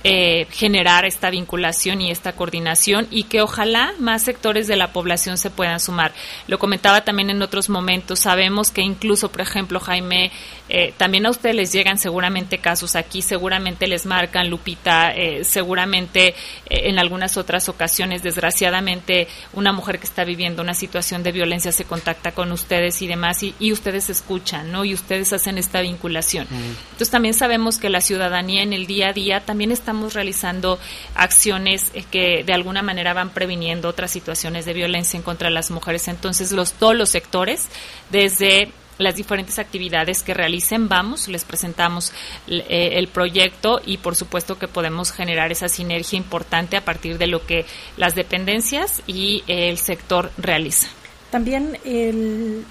[0.09, 5.37] eh, generar esta vinculación y esta coordinación y que ojalá más sectores de la población
[5.37, 6.13] se puedan sumar.
[6.47, 10.31] Lo comentaba también en otros momentos, sabemos que incluso, por ejemplo, Jaime,
[10.69, 16.35] eh, también a ustedes les llegan seguramente casos aquí, seguramente les marcan, Lupita, eh, seguramente
[16.69, 21.83] en algunas otras ocasiones, desgraciadamente, una mujer que está viviendo una situación de violencia se
[21.83, 24.85] contacta con ustedes y demás y, y ustedes escuchan, ¿no?
[24.85, 26.47] Y ustedes hacen esta vinculación.
[26.51, 30.77] Entonces también sabemos que la ciudadanía en el día a día también está estamos realizando
[31.15, 35.55] acciones eh, que de alguna manera van previniendo otras situaciones de violencia en contra de
[35.55, 36.07] las mujeres.
[36.07, 37.67] Entonces, los, todos los sectores,
[38.11, 42.13] desde las diferentes actividades que realicen, vamos, les presentamos
[42.47, 47.25] eh, el proyecto y por supuesto que podemos generar esa sinergia importante a partir de
[47.25, 50.91] lo que las dependencias y el sector realizan.
[51.31, 52.65] También el,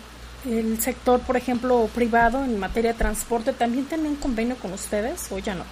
[0.48, 5.26] el sector, por ejemplo, privado en materia de transporte, ¿también tiene un convenio con ustedes
[5.32, 5.64] o ya no?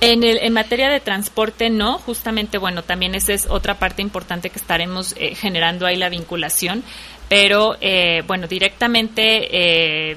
[0.00, 4.48] En, el, en materia de transporte, no, justamente, bueno, también esa es otra parte importante
[4.48, 6.84] que estaremos eh, generando ahí la vinculación,
[7.28, 10.16] pero, eh, bueno, directamente, eh,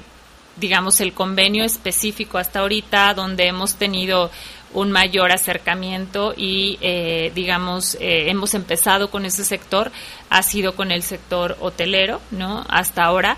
[0.56, 4.30] digamos, el convenio específico hasta ahorita, donde hemos tenido
[4.72, 6.78] un mayor acercamiento y,
[7.34, 9.92] digamos, hemos empezado con ese sector,
[10.30, 12.64] ha sido con el sector hotelero, ¿no?
[12.70, 13.36] Hasta ahora.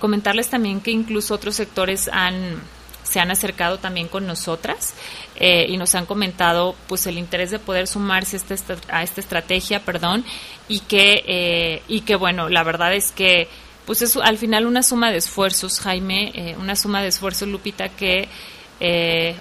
[0.00, 2.60] comentarles también que incluso otros sectores han
[3.10, 4.94] se han acercado también con nosotras
[5.34, 9.20] eh, y nos han comentado pues el interés de poder sumarse a esta, a esta
[9.20, 10.24] estrategia, perdón,
[10.68, 13.48] y que, eh, y que bueno, la verdad es que
[13.84, 17.88] pues es al final una suma de esfuerzos, Jaime, eh, una suma de esfuerzos, Lupita,
[17.88, 18.28] que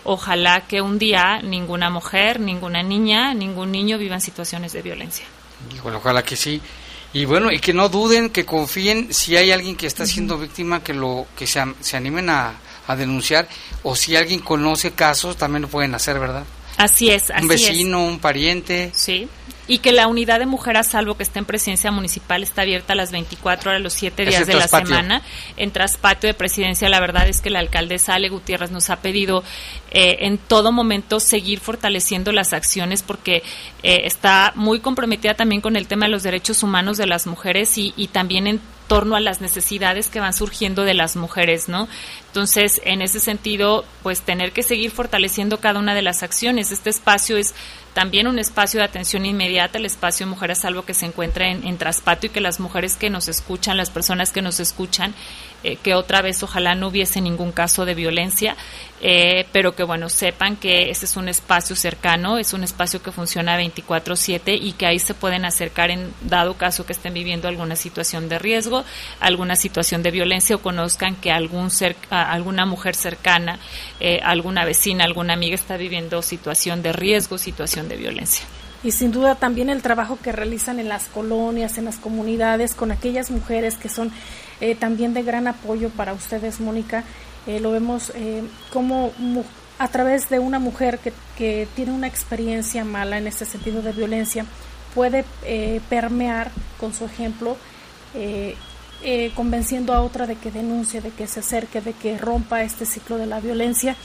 [0.03, 5.25] ojalá que un día ninguna mujer, ninguna niña, ningún niño viva en situaciones de violencia.
[5.83, 6.59] ojalá que sí.
[7.13, 10.83] Y bueno, y que no duden, que confíen si hay alguien que está siendo víctima,
[10.83, 12.53] que lo que se, se animen a,
[12.89, 13.47] a denunciar
[13.83, 16.43] o si alguien conoce casos también lo pueden hacer, ¿verdad?
[16.75, 18.91] Así es, así Un vecino, un pariente.
[18.95, 19.29] Sí.
[19.69, 22.93] Y que la unidad de mujer a salvo que está en presidencia municipal está abierta
[22.93, 25.21] a las 24 horas, los 7 días de la semana.
[25.55, 29.43] En traspatio de presidencia, la verdad es que la alcaldesa Ale Gutiérrez nos ha pedido
[29.91, 33.43] eh, en todo momento seguir fortaleciendo las acciones porque
[33.83, 37.77] eh, está muy comprometida también con el tema de los derechos humanos de las mujeres
[37.77, 41.87] y, y también en torno a las necesidades que van surgiendo de las mujeres, ¿no?
[42.27, 46.71] Entonces, en ese sentido, pues tener que seguir fortaleciendo cada una de las acciones.
[46.71, 47.53] Este espacio es
[47.99, 51.77] también un espacio de atención inmediata, el espacio Mujeres Salvo que se encuentra en, en
[51.77, 55.13] Traspato y que las mujeres que nos escuchan, las personas que nos escuchan,
[55.63, 58.55] eh, que otra vez ojalá no hubiese ningún caso de violencia,
[59.01, 63.11] eh, pero que bueno, sepan que este es un espacio cercano, es un espacio que
[63.11, 67.75] funciona 24/7 y que ahí se pueden acercar en dado caso que estén viviendo alguna
[67.75, 68.83] situación de riesgo,
[69.19, 71.69] alguna situación de violencia o conozcan que algún
[72.09, 73.59] alguna mujer cercana,
[73.99, 78.45] eh, alguna vecina, alguna amiga está viviendo situación de riesgo, situación de violencia
[78.83, 82.91] y sin duda también el trabajo que realizan en las colonias, en las comunidades, con
[82.91, 84.11] aquellas mujeres que son
[84.61, 87.03] eh, también de gran apoyo para ustedes, Mónica.
[87.45, 89.11] Eh, lo vemos eh, como
[89.79, 93.91] a través de una mujer que, que, tiene una experiencia mala en este sentido de
[93.91, 94.45] violencia,
[94.93, 95.23] puede
[95.87, 97.55] permear con su ejemplo,
[99.35, 103.17] convenciendo a otra de que denuncie, de que se acerque, de que rompa este ciclo
[103.17, 103.95] de la violencia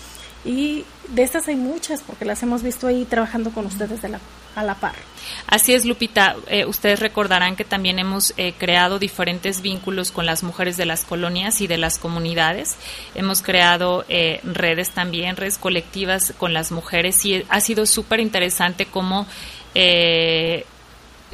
[0.45, 4.21] y de estas hay muchas porque las hemos visto ahí trabajando con ustedes de la,
[4.55, 4.95] a la par.
[5.47, 6.37] Así es, Lupita.
[6.49, 11.05] Eh, ustedes recordarán que también hemos eh, creado diferentes vínculos con las mujeres de las
[11.05, 12.77] colonias y de las comunidades.
[13.15, 18.87] Hemos creado eh, redes también, redes colectivas con las mujeres y ha sido súper interesante
[18.87, 19.27] cómo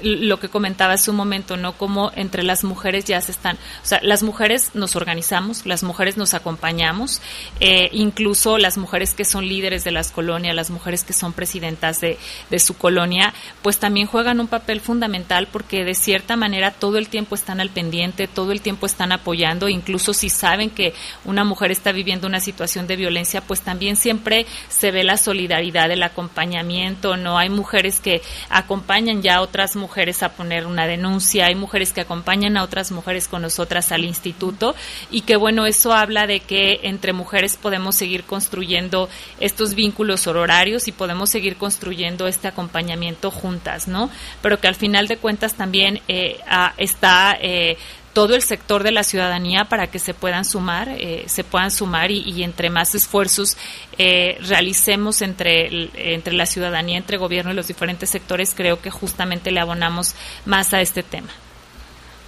[0.03, 1.73] lo que comentaba hace un momento, ¿no?
[1.73, 6.17] Como entre las mujeres ya se están, o sea, las mujeres nos organizamos, las mujeres
[6.17, 7.21] nos acompañamos,
[7.61, 12.01] eh, incluso las mujeres que son líderes de las colonias, las mujeres que son presidentas
[12.01, 12.19] de,
[12.51, 17.09] de su colonia, pues también juegan un papel fundamental porque de cierta manera todo el
[17.09, 20.95] tiempo están al pendiente, todo el tiempo están apoyando, incluso si saben que
[21.25, 25.91] una mujer está viviendo una situación de violencia, pues también siempre se ve la solidaridad,
[25.91, 27.39] el acompañamiento, ¿no?
[27.39, 31.93] Hay mujeres que acompañan ya a otras mujeres mujeres a poner una denuncia, hay mujeres
[31.93, 34.77] que acompañan a otras mujeres con nosotras al instituto
[35.11, 39.09] y que bueno, eso habla de que entre mujeres podemos seguir construyendo
[39.41, 44.11] estos vínculos horarios y podemos seguir construyendo este acompañamiento juntas, ¿no?
[44.43, 46.39] Pero que al final de cuentas también eh,
[46.77, 47.77] está eh,
[48.13, 52.11] todo el sector de la ciudadanía para que se puedan sumar, eh, se puedan sumar
[52.11, 53.57] y, entre más esfuerzos
[53.99, 59.51] eh, realicemos entre, entre la ciudadanía, entre gobierno y los diferentes sectores, creo que justamente
[59.51, 61.31] le abonamos más a este tema.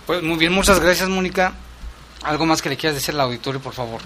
[0.06, 1.54] Pues muy bien, muchas gracias, Mónica.
[2.22, 4.00] ¿Algo más que le quieras decir al auditorio, por favor?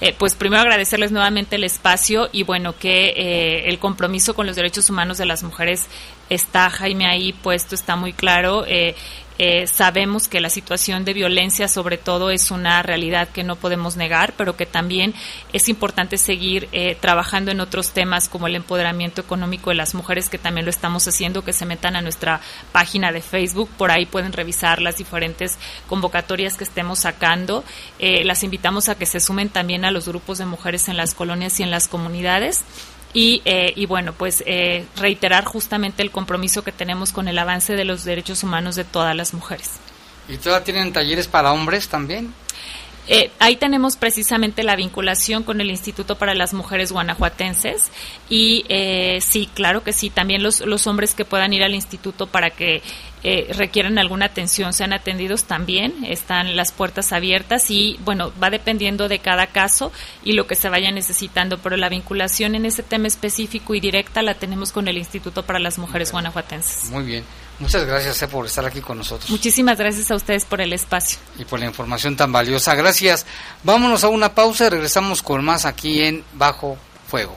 [0.00, 4.90] Eh, pues primero agradecerles nuevamente el espacio y bueno que el compromiso con los derechos
[4.90, 5.86] humanos de las mujeres
[6.28, 8.96] está Jaime ahí puesto está muy claro eh,
[9.44, 13.96] eh, sabemos que la situación de violencia sobre todo es una realidad que no podemos
[13.96, 15.14] negar, pero que también
[15.52, 20.28] es importante seguir eh, trabajando en otros temas como el empoderamiento económico de las mujeres,
[20.28, 22.40] que también lo estamos haciendo, que se metan a nuestra
[22.70, 27.64] página de Facebook, por ahí pueden revisar las diferentes convocatorias que estemos sacando.
[27.98, 31.14] Eh, las invitamos a que se sumen también a los grupos de mujeres en las
[31.14, 32.62] colonias y en las comunidades.
[33.14, 37.74] Y, eh, y bueno, pues eh, reiterar justamente el compromiso que tenemos con el avance
[37.74, 39.72] de los derechos humanos de todas las mujeres.
[40.28, 42.32] ¿Y todavía tienen talleres para hombres también?
[43.08, 47.90] Eh, ahí tenemos precisamente la vinculación con el Instituto para las Mujeres Guanajuatenses
[48.28, 52.28] y eh, sí, claro que sí, también los, los hombres que puedan ir al instituto
[52.28, 52.80] para que
[53.24, 59.08] eh, requieran alguna atención sean atendidos también, están las puertas abiertas y bueno, va dependiendo
[59.08, 59.92] de cada caso
[60.24, 64.22] y lo que se vaya necesitando, pero la vinculación en ese tema específico y directa
[64.22, 66.90] la tenemos con el Instituto para las Mujeres Guanajuatenses.
[66.90, 67.24] Muy bien.
[67.58, 69.30] Muchas gracias eh, por estar aquí con nosotros.
[69.30, 71.18] Muchísimas gracias a ustedes por el espacio.
[71.38, 72.74] Y por la información tan valiosa.
[72.74, 73.24] Gracias.
[73.62, 77.36] Vámonos a una pausa y regresamos con más aquí en Bajo Fuego.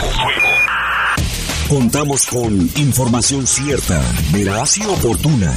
[1.71, 4.03] Contamos con información cierta,
[4.33, 5.55] veraz y oportuna.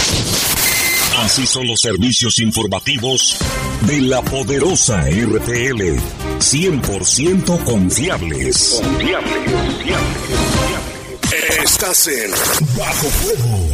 [1.25, 3.37] Así son los servicios informativos
[3.81, 5.99] de la poderosa RTL.
[6.39, 8.81] 100% confiables.
[8.81, 9.99] Confiables, confiables,
[11.21, 11.65] confiables.
[11.65, 12.31] Estás en
[12.77, 13.74] Bajo Fuego.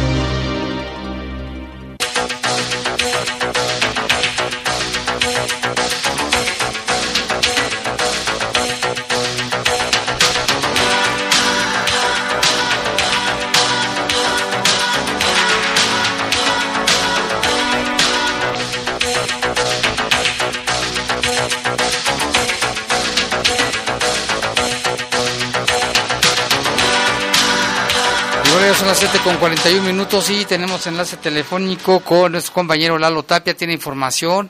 [29.11, 34.49] 7 con 41 minutos y tenemos enlace telefónico con nuestro compañero Lalo Tapia, tiene información.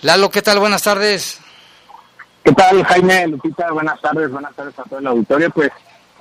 [0.00, 0.58] Lalo, ¿qué tal?
[0.58, 1.40] Buenas tardes.
[2.42, 3.28] ¿Qué tal, Jaime?
[3.28, 5.50] Lupita, buenas tardes, buenas tardes a todo el auditorio.
[5.50, 5.70] Pues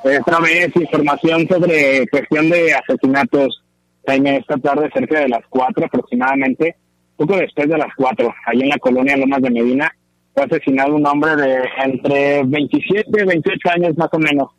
[0.04, 3.64] otra vez información sobre cuestión de asesinatos,
[4.06, 6.76] Jaime, esta tarde cerca de las 4 aproximadamente,
[7.18, 9.92] poco después de las 4, ahí en la colonia Lomas de Medina,
[10.36, 14.50] fue asesinado un hombre de entre 27 y 28 años más o menos.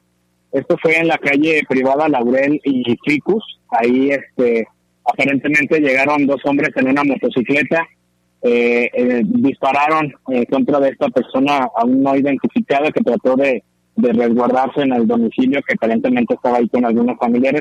[0.52, 3.42] Esto fue en la calle privada Laurel y Ficus.
[3.70, 4.68] Ahí, este,
[5.04, 7.86] aparentemente llegaron dos hombres en una motocicleta,
[8.42, 13.62] eh, eh, dispararon en contra de esta persona aún no identificada que trató de,
[13.94, 17.60] resguardarse en el domicilio que aparentemente estaba ahí con algunos familiares.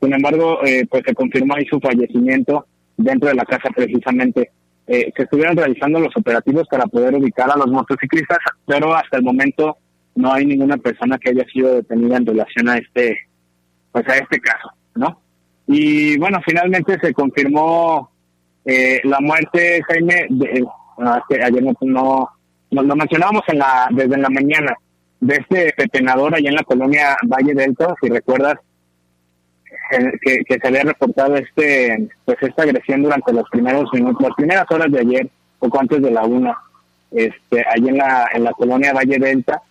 [0.00, 2.66] Sin embargo, eh, pues se confirmó ahí su fallecimiento
[2.96, 4.50] dentro de la casa precisamente.
[4.86, 9.76] se estuvieron realizando los operativos para poder ubicar a los motociclistas, pero hasta el momento
[10.14, 13.18] no hay ninguna persona que haya sido detenida en relación a este,
[13.90, 15.20] pues a este caso, ¿no?
[15.66, 18.10] Y bueno, finalmente se confirmó
[18.64, 20.64] eh, la muerte, Jaime, de,
[21.42, 24.74] ayer no, no, lo mencionábamos en la, desde la mañana,
[25.20, 28.56] de este pepenador allá en la colonia Valle Delta, si recuerdas,
[30.22, 34.70] que, que se había reportado este, pues esta agresión durante los primeros minutos, las primeras
[34.70, 36.56] horas de ayer, poco antes de la una,
[37.12, 39.62] este, allí en la, en la colonia Valle Delta,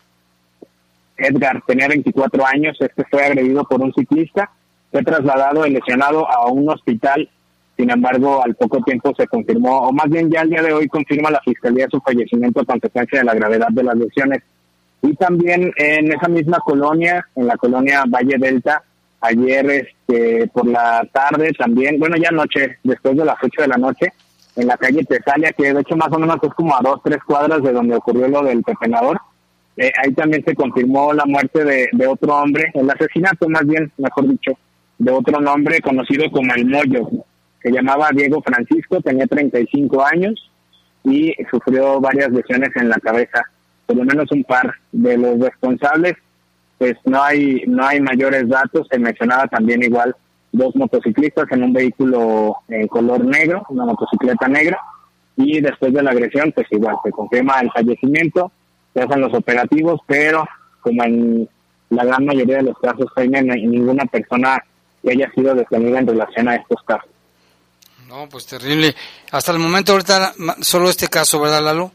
[1.17, 4.49] Edgar tenía 24 años, este fue agredido por un ciclista,
[4.91, 7.29] fue trasladado y lesionado a un hospital,
[7.77, 10.87] sin embargo al poco tiempo se confirmó, o más bien ya al día de hoy
[10.87, 14.43] confirma la Fiscalía su fallecimiento a consecuencia de la gravedad de las lesiones.
[15.03, 18.83] Y también en esa misma colonia, en la colonia Valle Delta,
[19.21, 23.77] ayer este, por la tarde también, bueno ya anoche, después de las 8 de la
[23.77, 24.13] noche,
[24.55, 27.19] en la calle Tesalia, que de hecho más o menos es como a dos, tres
[27.25, 29.19] cuadras de donde ocurrió lo del pepenador,
[29.81, 34.27] eh, ahí también se confirmó la muerte de, otro hombre, el asesinato más bien, mejor
[34.27, 34.51] dicho,
[34.99, 37.09] de otro hombre conocido como el Moyo,
[37.59, 40.51] que llamaba Diego Francisco, tenía 35 años
[41.03, 43.41] y sufrió varias lesiones en la cabeza,
[43.87, 46.13] por lo menos un par de los responsables,
[46.77, 50.15] pues no hay no hay mayores datos, se mencionaba también igual
[50.51, 54.77] dos motociclistas en un vehículo en color negro, una motocicleta negra,
[55.37, 58.51] y después de la agresión, pues igual se confirma el fallecimiento
[58.93, 60.47] se hacen los operativos, pero
[60.81, 61.49] como en
[61.89, 64.63] la gran mayoría de los casos, Jaime, no hay ninguna persona
[65.03, 67.09] que haya sido detenida en relación a estos casos.
[68.07, 68.93] No, pues terrible.
[69.31, 71.91] Hasta el momento ahorita solo este caso, ¿verdad, Lalo?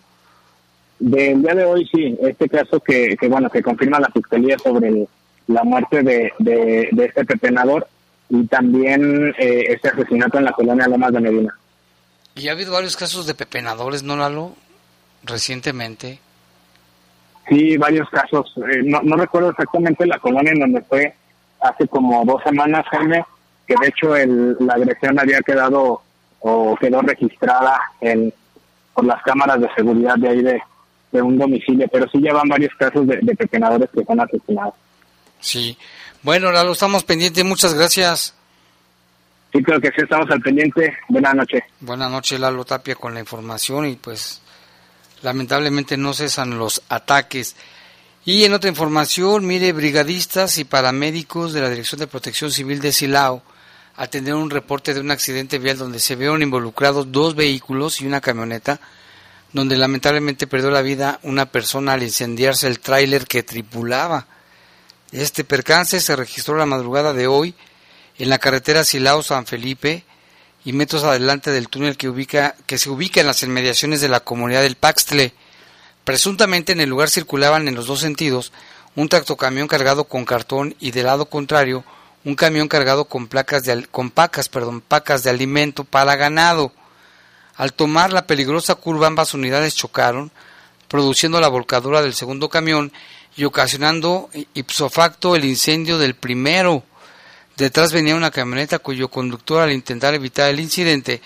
[0.98, 5.06] Del día de hoy sí, este caso que, que bueno, que confirma la Fiscalía sobre
[5.46, 7.86] la muerte de, de, este pepenador
[8.30, 11.58] y también eh, este asesinato en la colonia Lomas de Medina.
[12.34, 14.54] Y ha habido varios casos de pepenadores, ¿no, Lalo?
[15.22, 16.18] Recientemente.
[17.48, 18.52] Sí, varios casos.
[18.56, 21.14] Eh, no, no recuerdo exactamente la colonia en donde fue
[21.60, 23.24] hace como dos semanas, Jaime,
[23.66, 26.02] que de hecho el, la agresión había quedado
[26.40, 28.32] o quedó registrada en,
[28.94, 30.60] por las cámaras de seguridad de ahí de,
[31.12, 34.74] un domicilio, pero sí ya van varios casos de, de pepenadores que son asesinados.
[35.40, 35.78] Sí.
[36.22, 37.42] Bueno, Lalo, estamos pendientes.
[37.42, 38.34] Muchas gracias.
[39.50, 40.94] Sí, creo que sí estamos al pendiente.
[41.08, 41.62] Buenas noches.
[41.80, 44.42] Buenas noches, Lalo Tapia, con la información y pues
[45.22, 47.56] lamentablemente no cesan los ataques.
[48.24, 52.92] Y en otra información, mire, brigadistas y paramédicos de la Dirección de Protección Civil de
[52.92, 53.42] Silao
[53.96, 58.20] atendieron un reporte de un accidente vial donde se vieron involucrados dos vehículos y una
[58.20, 58.80] camioneta,
[59.52, 64.26] donde lamentablemente perdió la vida una persona al incendiarse el tráiler que tripulaba.
[65.12, 67.54] Este percance se registró la madrugada de hoy
[68.18, 70.04] en la carretera Silao-San Felipe,
[70.66, 74.18] y metros adelante del túnel que, ubica, que se ubica en las inmediaciones de la
[74.18, 75.32] comunidad del Paxtle.
[76.02, 78.52] Presuntamente en el lugar circulaban en los dos sentidos
[78.96, 81.84] un tractocamión cargado con cartón y del lado contrario
[82.24, 86.72] un camión cargado con placas de, con pacas, perdón, pacas de alimento para ganado.
[87.54, 90.32] Al tomar la peligrosa curva ambas unidades chocaron,
[90.88, 92.92] produciendo la volcadura del segundo camión
[93.36, 96.82] y ocasionando ipso facto el incendio del primero.
[97.56, 101.22] Detrás venía una camioneta cuyo conductor al intentar evitar el incidente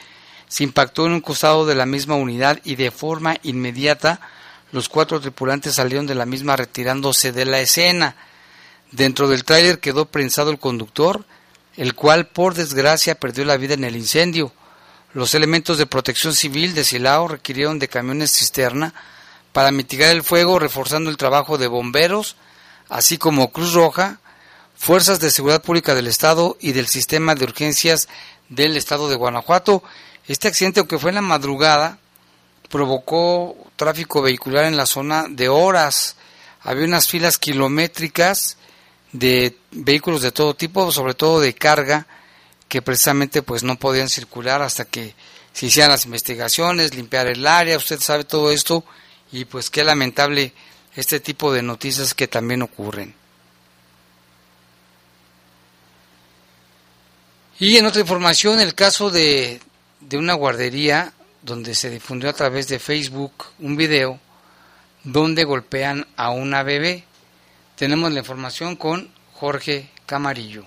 [0.48, 4.20] se impactó en un costado de la misma unidad y de forma inmediata
[4.72, 8.16] los cuatro tripulantes salieron de la misma retirándose de la escena.
[8.92, 11.24] Dentro del tráiler quedó prensado el conductor,
[11.76, 14.52] el cual por desgracia perdió la vida en el incendio.
[15.14, 18.94] Los elementos de protección civil de Silao requirieron de camiones cisterna
[19.52, 22.36] para mitigar el fuego, reforzando el trabajo de bomberos,
[22.88, 24.20] así como Cruz Roja,
[24.80, 28.08] fuerzas de seguridad pública del Estado y del sistema de urgencias
[28.48, 29.82] del Estado de Guanajuato.
[30.26, 31.98] Este accidente, aunque fue en la madrugada,
[32.70, 36.16] provocó tráfico vehicular en la zona de horas.
[36.62, 38.56] Había unas filas kilométricas
[39.12, 42.06] de vehículos de todo tipo, sobre todo de carga,
[42.66, 45.14] que precisamente pues no podían circular hasta que
[45.52, 48.82] se hicieran las investigaciones, limpiar el área, usted sabe todo esto
[49.30, 50.54] y pues qué lamentable
[50.96, 53.19] este tipo de noticias que también ocurren.
[57.60, 59.60] Y en otra información, el caso de,
[60.00, 64.18] de una guardería donde se difundió a través de Facebook un video
[65.04, 67.04] donde golpean a una bebé.
[67.76, 70.64] Tenemos la información con Jorge Camarillo.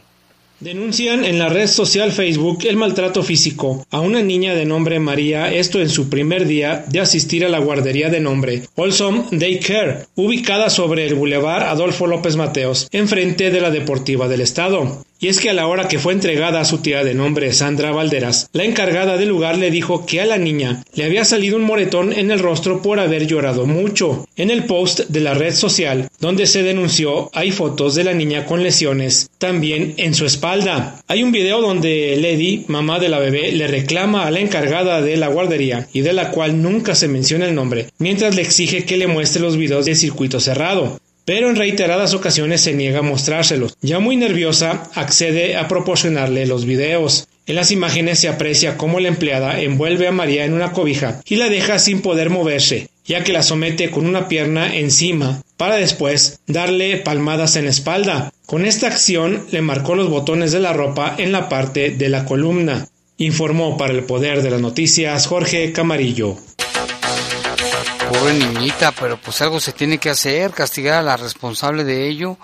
[0.60, 5.52] Denuncian en la red social Facebook el maltrato físico a una niña de nombre María,
[5.52, 10.70] esto en su primer día de asistir a la guardería de nombre Olsom Daycare, ubicada
[10.70, 15.04] sobre el Boulevard Adolfo López Mateos, enfrente de la Deportiva del Estado.
[15.24, 17.94] Y es que a la hora que fue entregada a su tía de nombre Sandra
[17.94, 21.64] Valderas, la encargada del lugar le dijo que a la niña le había salido un
[21.64, 24.28] moretón en el rostro por haber llorado mucho.
[24.36, 28.46] En el post de la red social donde se denunció hay fotos de la niña
[28.46, 31.02] con lesiones, también en su espalda.
[31.08, 35.16] Hay un video donde Lady, mamá de la bebé, le reclama a la encargada de
[35.16, 38.98] la guardería y de la cual nunca se menciona el nombre, mientras le exige que
[38.98, 43.78] le muestre los videos de circuito cerrado pero en reiteradas ocasiones se niega a mostrárselos.
[43.82, 47.28] Ya muy nerviosa, accede a proporcionarle los videos.
[47.46, 51.36] En las imágenes se aprecia cómo la empleada envuelve a María en una cobija y
[51.36, 56.40] la deja sin poder moverse, ya que la somete con una pierna encima, para después
[56.48, 58.32] darle palmadas en la espalda.
[58.46, 62.26] Con esta acción le marcó los botones de la ropa en la parte de la
[62.26, 62.88] columna.
[63.18, 66.38] Informó para el Poder de las Noticias Jorge Camarillo.
[68.14, 72.38] Pobre niñita, pero pues algo se tiene que hacer, castigar a la responsable de ello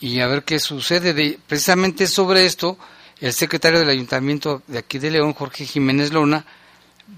[0.00, 1.38] y a ver qué sucede.
[1.46, 2.78] precisamente sobre esto,
[3.20, 6.46] el secretario del ayuntamiento de aquí de León, Jorge Jiménez Lona,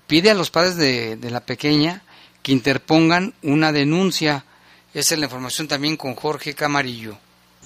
[0.08, 2.02] pide a los padres de, de la pequeña
[2.42, 4.44] que interpongan una denuncia.
[4.92, 7.18] Esa es la información también con Jorge Camarillo.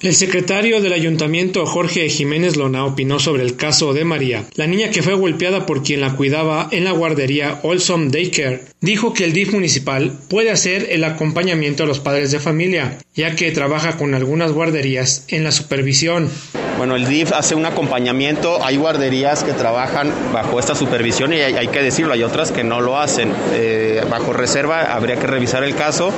[0.04, 4.90] El secretario del ayuntamiento Jorge Jiménez Lona opinó sobre el caso de María, la niña
[4.90, 8.64] que fue golpeada por quien la cuidaba en la guardería Olsom Daycare.
[8.82, 13.34] Dijo que el DIF municipal puede hacer el acompañamiento a los padres de familia, ya
[13.34, 16.28] que trabaja con algunas guarderías en la supervisión.
[16.76, 21.68] Bueno, el DIF hace un acompañamiento, hay guarderías que trabajan bajo esta supervisión y hay,
[21.68, 23.32] que decirlo, hay otras que no lo hacen.
[23.54, 26.12] Eh, bajo reserva habría que revisar el caso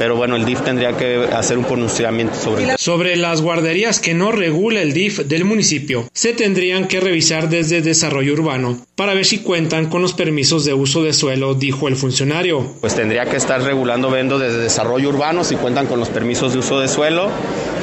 [0.00, 4.32] pero bueno, el DIF tendría que hacer un pronunciamiento sobre Sobre las guarderías que no
[4.32, 9.40] regula el DIF del municipio, se tendrían que revisar desde desarrollo urbano para ver si
[9.40, 12.66] cuentan con los permisos de uso de suelo, dijo el funcionario.
[12.80, 16.60] Pues tendría que estar regulando vendo desde desarrollo urbano si cuentan con los permisos de
[16.60, 17.28] uso de suelo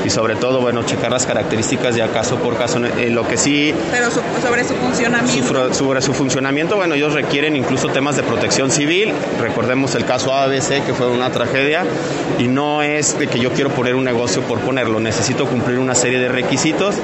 [0.03, 2.80] y sobre todo, bueno, checar las características ya caso por caso.
[2.84, 3.74] Eh, lo que sí...
[3.91, 5.74] Pero sobre su funcionamiento.
[5.74, 9.11] sobre su funcionamiento, bueno, ellos requieren incluso temas de protección civil.
[9.39, 11.86] Recordemos el caso ABC, que fue una tragedia
[12.39, 15.95] y no es de que yo quiero poner un negocio por ponerlo, necesito cumplir una
[15.95, 16.95] serie de requisitos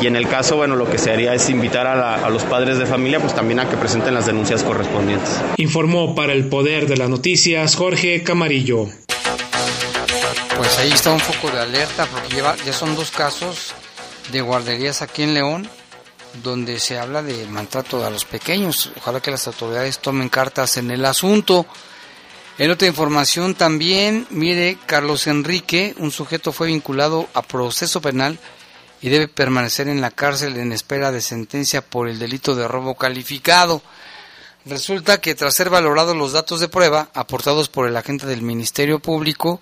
[0.00, 2.86] y en el caso, bueno, lo que se haría es invitar a, los padres de
[2.86, 5.30] familia pues también a que presenten las denuncias correspondientes.
[5.56, 8.86] Informó para el Poder de las Noticias Jorge Camarillo.
[10.56, 13.74] Pues ahí está un foco de alerta porque lleva, ya son dos casos
[14.30, 15.68] de guarderías aquí en León
[16.42, 18.90] donde se habla de maltrato a los pequeños.
[18.96, 21.66] Ojalá que las autoridades tomen cartas en el asunto.
[22.58, 28.36] En otra información también, mire, Carlos Enrique, un sujeto fue vinculado a proceso penal
[29.00, 32.96] y debe permanecer en la cárcel en espera de sentencia por el delito de robo
[32.96, 33.80] calificado.
[34.64, 38.98] Resulta que tras ser valorados los datos de prueba aportados por el agente del Ministerio
[38.98, 39.60] Público,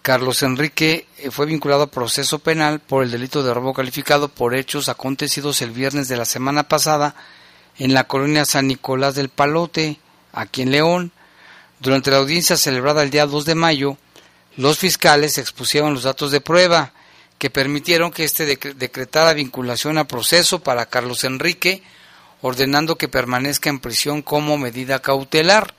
[0.00, 4.54] Carlos Enrique eh, fue vinculado a proceso penal por el delito de robo calificado por
[4.54, 7.16] hechos acontecidos el viernes de la semana pasada
[7.76, 9.98] en la colonia San Nicolás del Palote,
[10.32, 11.12] aquí en León.
[11.80, 13.96] Durante la audiencia celebrada el día 2 de mayo,
[14.56, 16.92] los fiscales expusieron los datos de prueba
[17.38, 21.84] que permitieron que éste decretara vinculación a proceso para Carlos Enrique,
[22.42, 25.74] ordenando que permanezca en prisión como medida cautelar.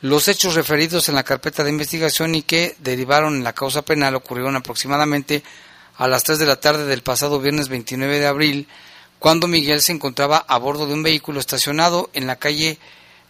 [0.00, 4.14] Los hechos referidos en la carpeta de investigación y que derivaron en la causa penal
[4.14, 5.42] ocurrieron aproximadamente
[5.96, 8.68] a las 3 de la tarde del pasado viernes 29 de abril,
[9.18, 12.78] cuando Miguel se encontraba a bordo de un vehículo estacionado en la calle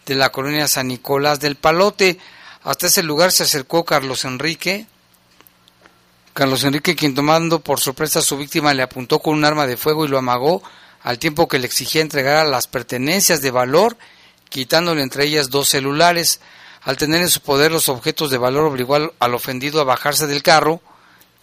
[0.05, 2.19] de la colonia San Nicolás del Palote.
[2.63, 4.87] Hasta ese lugar se acercó Carlos Enrique.
[6.33, 9.77] Carlos Enrique, quien tomando por sorpresa a su víctima, le apuntó con un arma de
[9.77, 10.63] fuego y lo amagó,
[11.03, 13.97] al tiempo que le exigía entregar las pertenencias de valor,
[14.49, 16.39] quitándole entre ellas dos celulares.
[16.81, 20.43] Al tener en su poder los objetos de valor, obligó al, ofendido a bajarse del
[20.43, 20.81] carro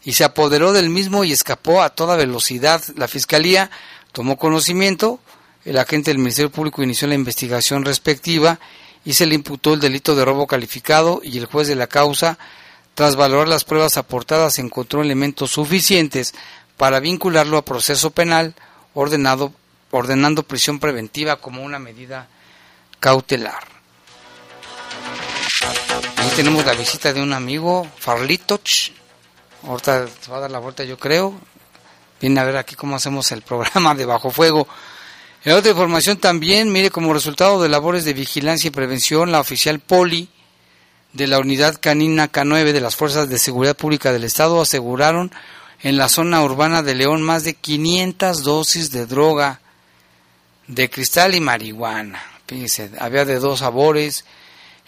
[0.03, 2.83] y se apoderó del mismo y escapó a toda velocidad.
[2.97, 3.71] La fiscalía
[4.13, 5.21] tomó conocimiento,
[5.65, 8.59] el agente del Ministerio Público inició la investigación respectiva
[9.05, 12.39] y se le imputó el delito de robo calificado y el juez de la causa
[12.95, 16.35] Tras valorar las pruebas aportadas, encontró elementos suficientes
[16.77, 18.55] para vincularlo a proceso penal,
[18.93, 19.55] ordenado,
[19.91, 22.29] ordenando prisión preventiva como una medida
[22.99, 23.65] cautelar.
[26.17, 28.93] Ahí tenemos la visita de un amigo, Farlitoch.
[29.67, 31.41] Ahorita se va a dar la vuelta, yo creo.
[32.21, 34.69] Viene a ver aquí cómo hacemos el programa de Bajo Fuego.
[35.43, 39.81] En otra información también, mire, como resultado de labores de vigilancia y prevención, la oficial
[39.81, 40.29] Poli
[41.15, 45.33] de la Unidad Canina K9 de las Fuerzas de Seguridad Pública del Estado aseguraron
[45.83, 49.61] en la zona urbana de León más de 500 dosis de droga
[50.67, 52.23] de cristal y marihuana.
[52.47, 54.27] Fíjense, había de dos sabores.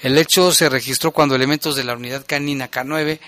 [0.01, 3.21] El hecho se registró cuando elementos de la Unidad Canina K9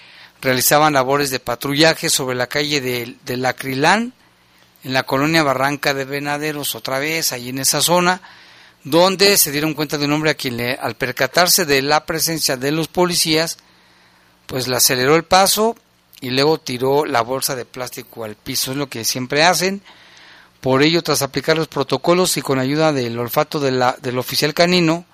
[0.43, 4.13] realizaban labores de patrullaje sobre la calle de, de Acrilán,
[4.85, 8.21] en la colonia Barranca de Venaderos, otra vez, ahí en esa zona,
[8.85, 12.71] donde se dieron cuenta de un hombre a quien al percatarse de la presencia de
[12.71, 13.57] los policías,
[14.47, 15.75] pues le aceleró el paso
[16.21, 19.83] y luego tiró la bolsa de plástico al piso, es lo que siempre hacen.
[20.61, 24.53] Por ello, tras aplicar los protocolos y con ayuda del olfato de la, del oficial
[24.55, 25.07] canino,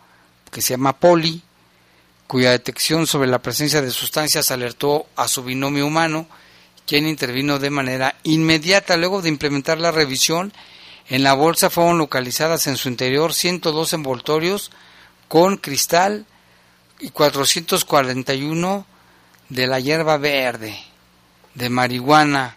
[0.51, 1.43] que se llama Poli,
[2.27, 6.27] cuya detección sobre la presencia de sustancias alertó a su binomio humano,
[6.87, 10.53] quien intervino de manera inmediata luego de implementar la revisión.
[11.09, 14.71] En la bolsa fueron localizadas en su interior 102 envoltorios
[15.29, 16.27] con cristal
[17.01, 18.87] y 441
[19.49, 20.79] de la hierba verde,
[21.55, 22.57] de marihuana.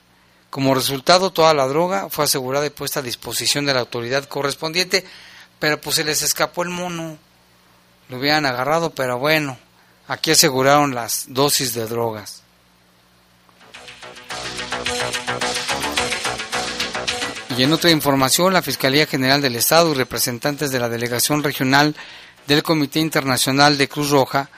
[0.49, 5.03] Como resultado, toda la droga fue asegurada y puesta a disposición de la autoridad correspondiente,
[5.59, 7.17] pero pues se les escapó el mono.
[8.09, 9.57] Lo hubieran agarrado, pero bueno,
[10.07, 12.42] aquí aseguraron las dosis de drogas.
[17.57, 21.95] Y en otra información, la Fiscalía General del Estado y representantes de la Delegación Regional
[22.47, 24.49] del Comité Internacional de Cruz Roja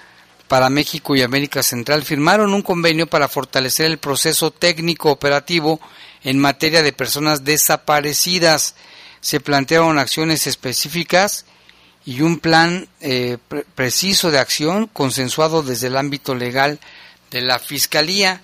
[0.48, 5.82] para México y América Central firmaron un convenio para fortalecer el proceso técnico operativo
[6.24, 8.76] en materia de personas desaparecidas.
[9.22, 11.46] Se plantearon acciones específicas
[12.06, 13.38] y un plan eh,
[13.74, 16.80] preciso de acción consensuado desde el ámbito legal
[17.32, 18.42] de la Fiscalía.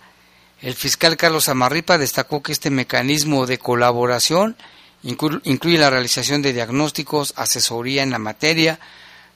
[0.62, 4.56] El fiscal Carlos Amarripa destacó que este mecanismo de colaboración
[5.02, 8.80] incluye la realización de diagnósticos, asesoría en la materia,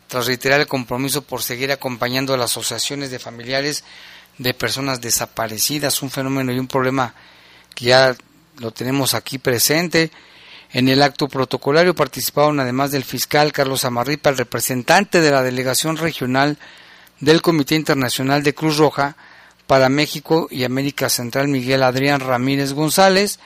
[0.08, 3.84] tras reiterar el compromiso por seguir acompañando a las asociaciones de familiares
[4.38, 7.16] de personas desaparecidas, un fenómeno y un problema
[7.74, 8.16] que ya
[8.60, 10.12] lo tenemos aquí presente.
[10.74, 15.98] En el acto protocolario participaron además del fiscal Carlos Amarripa, el representante de la delegación
[15.98, 16.60] regional
[17.20, 19.16] del Comité Internacional de Cruz Roja
[19.68, 23.40] para México y América Central Miguel Adrián Ramírez González.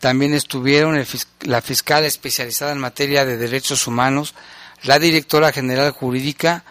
[0.00, 1.00] También estuvieron
[1.42, 4.34] la fiscal especializada en materia de derechos humanos,
[4.82, 6.64] la directora general jurídica,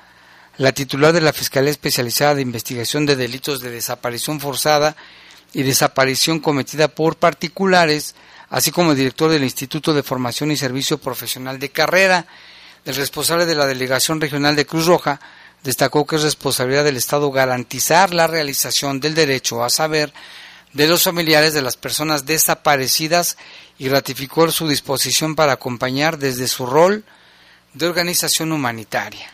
[0.58, 4.98] la titular de la Fiscalía Especializada de Investigación de Delitos de Desaparición Forzada
[5.54, 8.16] y Desaparición cometida por particulares,
[8.50, 12.28] así como el director del Instituto de Formación y Servicio Profesional de Carrera.
[12.84, 15.22] El responsable de la Delegación Regional de Cruz Roja
[15.64, 20.14] destacó que es responsabilidad del Estado garantizar la realización del derecho a saber
[20.74, 23.38] de los familiares de las personas desaparecidas
[23.78, 27.04] y ratificó su disposición para acompañar desde su rol
[27.74, 29.34] de organización humanitaria.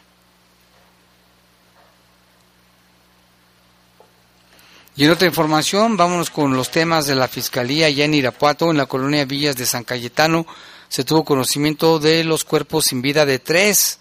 [4.96, 8.78] Y en otra información, vámonos con los temas de la Fiscalía ya en Irapuato, en
[8.78, 10.48] la colonia Villas de San Cayetano,
[10.90, 14.00] se tuvo conocimiento de los cuerpos sin vida de tres,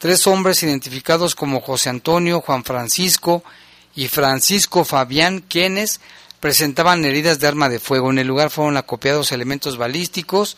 [0.00, 3.44] tres hombres identificados como José Antonio, Juan Francisco
[3.94, 6.00] y Francisco Fabián, quienes
[6.40, 8.10] presentaban heridas de arma de fuego.
[8.10, 10.56] En el lugar fueron acopiados elementos balísticos,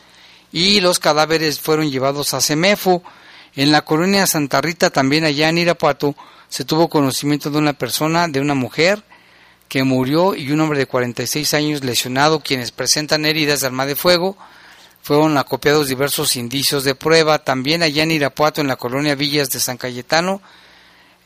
[0.53, 3.03] y los cadáveres fueron llevados a Semefo.
[3.57, 6.14] En la colonia Santa Rita, también allá en Irapuato,
[6.49, 9.03] se tuvo conocimiento de una persona, de una mujer
[9.68, 13.97] que murió y un hombre de 46 años lesionado, quienes presentan heridas de arma de
[13.97, 14.36] fuego.
[15.03, 17.41] Fueron acopiados diversos indicios de prueba.
[17.41, 20.41] También allá en Irapuato, en la colonia Villas de San Cayetano,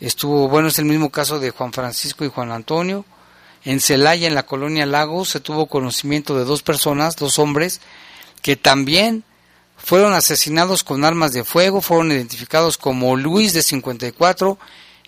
[0.01, 3.05] estuvo, bueno, es el mismo caso de Juan Francisco y Juan Antonio.
[3.65, 7.81] En Celaya, en la colonia Lagos, se tuvo conocimiento de dos personas, dos hombres,
[8.41, 9.25] que también
[9.77, 14.59] fueron asesinados con armas de fuego, fueron identificados como Luis de 54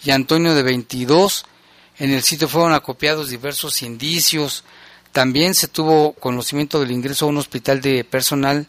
[0.03, 1.47] y Antonio de 22.
[1.99, 4.65] En el sitio fueron acopiados diversos indicios.
[5.19, 8.69] También se tuvo conocimiento del ingreso a un hospital de personal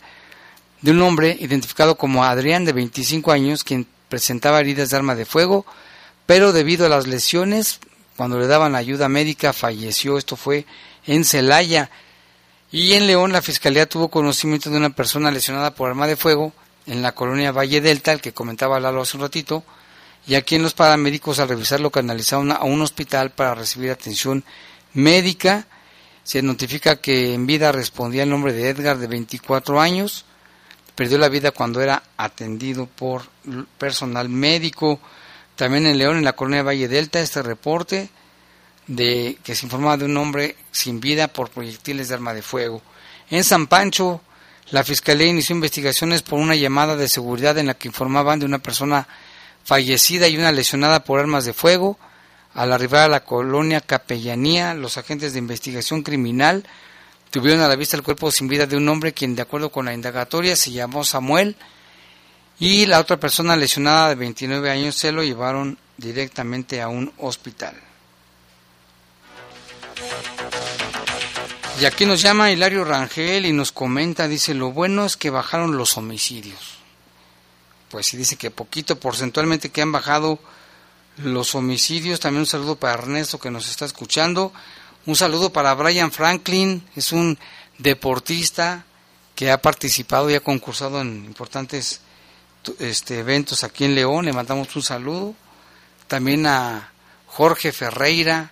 [0.82, 5.28] de un hombre identificado como Adrián de 25 años, quien presentaba heridas de arma de
[5.28, 5.64] fuego,
[6.26, 7.80] pero debido a las lesiones,
[8.18, 10.18] cuando le daban ayuda médica, falleció.
[10.18, 10.66] Esto fue
[11.06, 11.92] en Celaya.
[12.72, 16.52] Y en León la Fiscalía tuvo conocimiento de una persona lesionada por arma de fuego
[16.88, 19.64] en la colonia Valle Delta, el que comentaba Lalo hace un ratito,
[20.26, 24.44] y a quien los paramédicos al revisarlo canalizaron a un hospital para recibir atención
[24.96, 25.68] médica.
[26.24, 30.26] Se notifica que en vida respondía el nombre de Edgar de 24 años.
[30.96, 33.24] Perdió la vida cuando era atendido por
[33.78, 35.00] personal médico.
[35.56, 38.10] También en León, en la colonia Valle Delta, este reporte
[38.88, 42.82] de que se informaba de un hombre sin vida por proyectiles de arma de fuego.
[43.30, 44.22] En San Pancho,
[44.72, 48.60] la Fiscalía inició investigaciones por una llamada de seguridad en la que informaban de una
[48.60, 49.08] persona
[49.64, 51.98] fallecida y una lesionada por armas de fuego.
[52.54, 56.66] Al arribar a la colonia Capellanía, los agentes de investigación criminal
[57.30, 59.86] tuvieron a la vista el cuerpo sin vida de un hombre quien, de acuerdo con
[59.86, 61.56] la indagatoria, se llamó Samuel
[62.60, 67.76] y la otra persona lesionada de 29 años se lo llevaron directamente a un hospital.
[71.80, 75.78] Y aquí nos llama Hilario Rangel y nos comenta, dice, lo bueno es que bajaron
[75.78, 76.80] los homicidios.
[77.90, 80.40] Pues sí, dice que poquito porcentualmente que han bajado
[81.24, 82.20] los homicidios.
[82.20, 84.54] También un saludo para Ernesto que nos está escuchando.
[85.06, 87.40] Un saludo para Brian Franklin, es un
[87.78, 88.86] deportista
[89.36, 92.02] que ha participado y ha concursado en importantes
[92.80, 94.26] este, eventos aquí en León.
[94.26, 95.36] Le mandamos un saludo.
[96.08, 96.92] También a
[97.28, 98.52] Jorge Ferreira,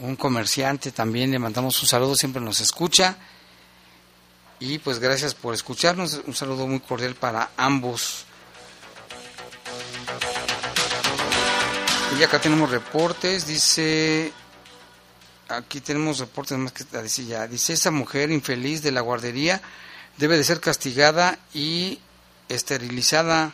[0.00, 3.16] un comerciante, también le mandamos un saludo, siempre nos escucha.
[4.60, 8.24] Y pues gracias por escucharnos, un saludo muy cordial para ambos.
[12.18, 14.32] Y acá tenemos reportes, dice,
[15.48, 19.60] aquí tenemos reportes más que decir ya, dice esa mujer infeliz de la guardería
[20.16, 21.98] debe de ser castigada y
[22.48, 23.52] esterilizada.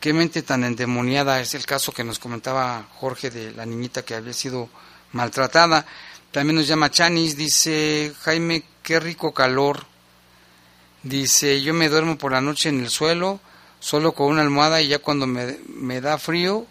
[0.00, 4.14] Qué mente tan endemoniada es el caso que nos comentaba Jorge de la niñita que
[4.14, 4.68] había sido
[5.12, 5.86] maltratada.
[6.32, 9.84] También nos llama Chanis, dice Jaime, qué rico calor.
[11.02, 13.40] Dice, yo me duermo por la noche en el suelo,
[13.78, 16.66] solo con una almohada y ya cuando me, me da frío,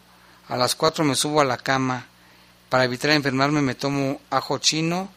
[0.50, 2.06] a las cuatro me subo a la cama.
[2.68, 5.10] Para evitar enfermarme me tomo ajo chino,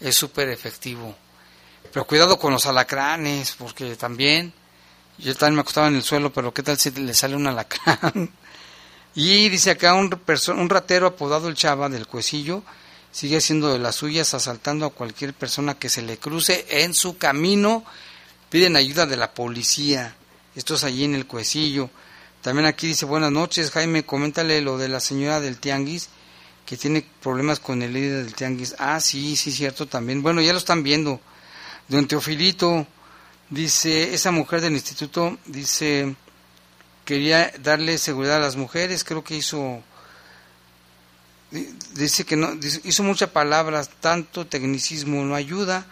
[0.00, 1.14] es súper efectivo.
[1.92, 4.52] Pero cuidado con los alacranes, porque también,
[5.18, 8.30] yo también me acostaba en el suelo, pero ¿qué tal si le sale un alacrán?
[9.14, 10.18] Y dice acá un,
[10.56, 12.62] un ratero apodado el Chava del Cuecillo
[13.12, 17.18] sigue haciendo de las suyas asaltando a cualquier persona que se le cruce en su
[17.18, 17.84] camino.
[18.48, 20.16] Piden ayuda de la policía.
[20.56, 21.90] Esto es allí en el Cuecillo.
[22.42, 26.08] También aquí dice buenas noches Jaime, coméntale lo de la señora del Tianguis
[26.66, 28.74] que tiene problemas con el líder del Tianguis.
[28.78, 30.22] Ah, sí, sí, cierto también.
[30.22, 31.20] Bueno, ya lo están viendo.
[31.88, 32.86] Don Teofilito
[33.50, 36.16] dice, esa mujer del instituto dice
[37.04, 39.82] quería darle seguridad a las mujeres, creo que hizo
[41.94, 45.84] dice que no hizo muchas palabras, tanto tecnicismo no ayuda,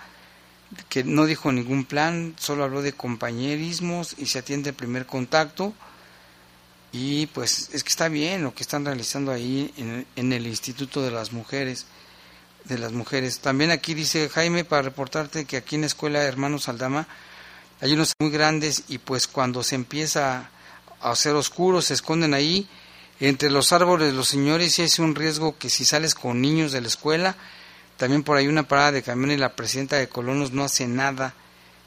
[0.88, 5.74] que no dijo ningún plan, solo habló de compañerismos y se atiende el primer contacto
[6.93, 9.72] y pues es que está bien lo que están realizando ahí
[10.16, 11.86] en, el Instituto de las Mujeres
[12.64, 13.38] de las mujeres.
[13.38, 17.09] También aquí dice Jaime para reportarte que aquí en la escuela Hermanos Aldama
[17.80, 20.51] hay unos muy grandes y pues cuando se empieza
[21.01, 22.68] a ser oscuro, se esconden ahí
[23.18, 26.80] entre los árboles los señores y es un riesgo que si sales con niños de
[26.80, 27.36] la escuela,
[27.97, 31.34] también por ahí una parada de camión y la presidenta de Colonos no hace nada,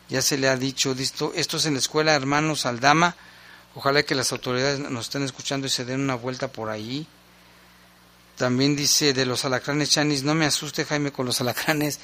[0.10, 3.16] ya se le ha dicho, esto es en la escuela Hermanos Aldama,
[3.76, 7.08] ojalá que las autoridades nos estén escuchando y se den una vuelta por ahí.
[8.38, 12.00] También dice de los alacranes Chanis, no me asuste Jaime con los alacranes,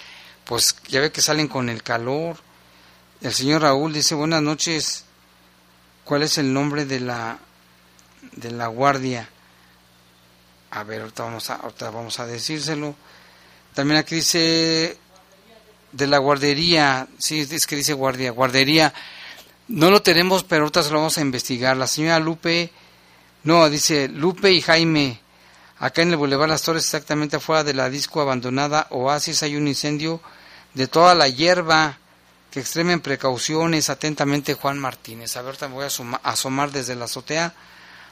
[0.46, 2.38] pues ya ve que salen con el calor.
[3.22, 5.06] El señor Raúl dice, buenas noches,
[6.10, 7.38] ¿Cuál es el nombre de la
[8.32, 9.30] de la guardia?
[10.72, 12.96] A ver, ahorita vamos a, ahorita vamos a decírselo.
[13.76, 14.98] También aquí dice
[15.92, 18.92] de la guardería, sí, es que dice guardia, guardería.
[19.70, 21.78] No lo tenemos, pero ahorita se lo vamos a investigar.
[21.78, 22.72] La señora Lupe,
[23.44, 25.22] no, dice Lupe y Jaime.
[25.78, 29.68] Acá en el Boulevard Las Torres, exactamente afuera de la disco abandonada Oasis, hay un
[29.68, 30.22] incendio
[30.74, 32.00] de toda la hierba
[32.50, 35.38] que extremen precauciones atentamente Juan Martínez.
[35.38, 37.54] A ver, voy a asomar desde la azotea,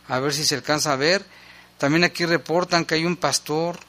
[0.07, 1.25] a ver si se alcanza a ver.
[1.79, 3.79] También aquí reportan que hay un pastor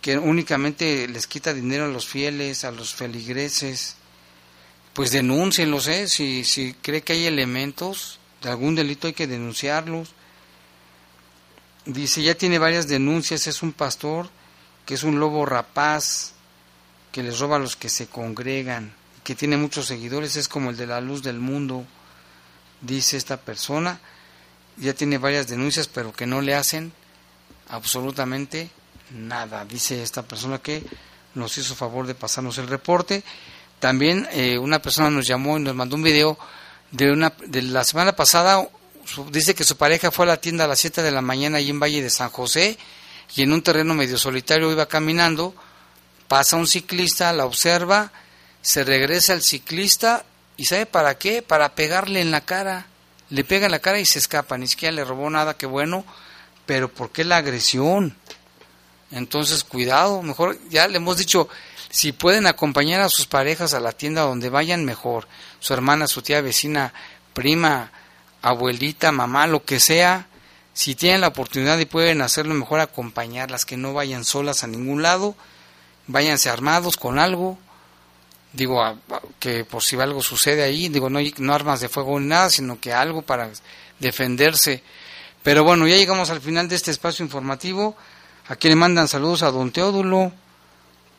[0.00, 3.94] que únicamente les quita dinero a los fieles, a los feligreses.
[4.92, 6.08] Pues denúncienlos, ¿eh?
[6.08, 10.10] Si, si cree que hay elementos de algún delito hay que denunciarlos.
[11.84, 14.28] Dice, ya tiene varias denuncias, es un pastor
[14.86, 16.32] que es un lobo rapaz
[17.12, 20.76] que les roba a los que se congregan que tiene muchos seguidores, es como el
[20.76, 21.84] de la luz del mundo,
[22.80, 24.00] dice esta persona.
[24.78, 26.92] Ya tiene varias denuncias, pero que no le hacen
[27.68, 28.70] absolutamente
[29.10, 29.64] nada.
[29.64, 30.82] Dice esta persona que
[31.34, 33.22] nos hizo favor de pasarnos el reporte.
[33.82, 36.38] También eh, una persona nos llamó y nos mandó un video
[36.92, 38.64] de una de la semana pasada
[39.32, 41.68] dice que su pareja fue a la tienda a las 7 de la mañana ahí
[41.68, 42.78] en Valle de San José
[43.34, 45.52] y en un terreno medio solitario iba caminando,
[46.28, 48.12] pasa un ciclista, la observa,
[48.60, 50.24] se regresa el ciclista
[50.56, 51.42] y ¿sabe para qué?
[51.42, 52.86] Para pegarle en la cara.
[53.30, 56.04] Le pega en la cara y se escapa, ni siquiera le robó nada, qué bueno,
[56.66, 58.16] pero ¿por qué la agresión?
[59.10, 61.48] Entonces, cuidado, mejor, ya le hemos dicho,
[61.92, 65.28] si pueden acompañar a sus parejas a la tienda donde vayan, mejor.
[65.60, 66.94] Su hermana, su tía, vecina,
[67.34, 67.92] prima,
[68.40, 70.26] abuelita, mamá, lo que sea,
[70.72, 75.02] si tienen la oportunidad y pueden hacerlo, mejor acompañarlas, que no vayan solas a ningún
[75.02, 75.34] lado,
[76.06, 77.58] váyanse armados con algo,
[78.54, 78.82] digo,
[79.38, 82.80] que por si algo sucede ahí, digo, no, no armas de fuego ni nada, sino
[82.80, 83.50] que algo para
[83.98, 84.82] defenderse.
[85.42, 87.94] Pero bueno, ya llegamos al final de este espacio informativo.
[88.48, 90.32] Aquí le mandan saludos a don Teodulo,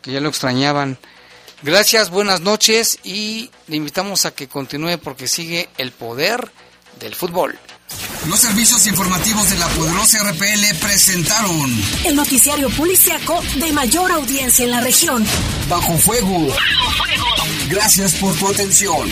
[0.04, 1.00] que ya lo extrañaban.
[1.64, 6.52] Gracias, buenas noches y le invitamos a que continúe porque sigue el poder
[7.00, 7.58] del fútbol.
[8.28, 14.72] Los servicios informativos de la poderosa RPL presentaron el noticiario policiaco de mayor audiencia en
[14.72, 15.26] la región.
[15.70, 16.48] Bajo fuego.
[16.48, 17.26] Bajo fuego.
[17.70, 19.10] Gracias por tu atención.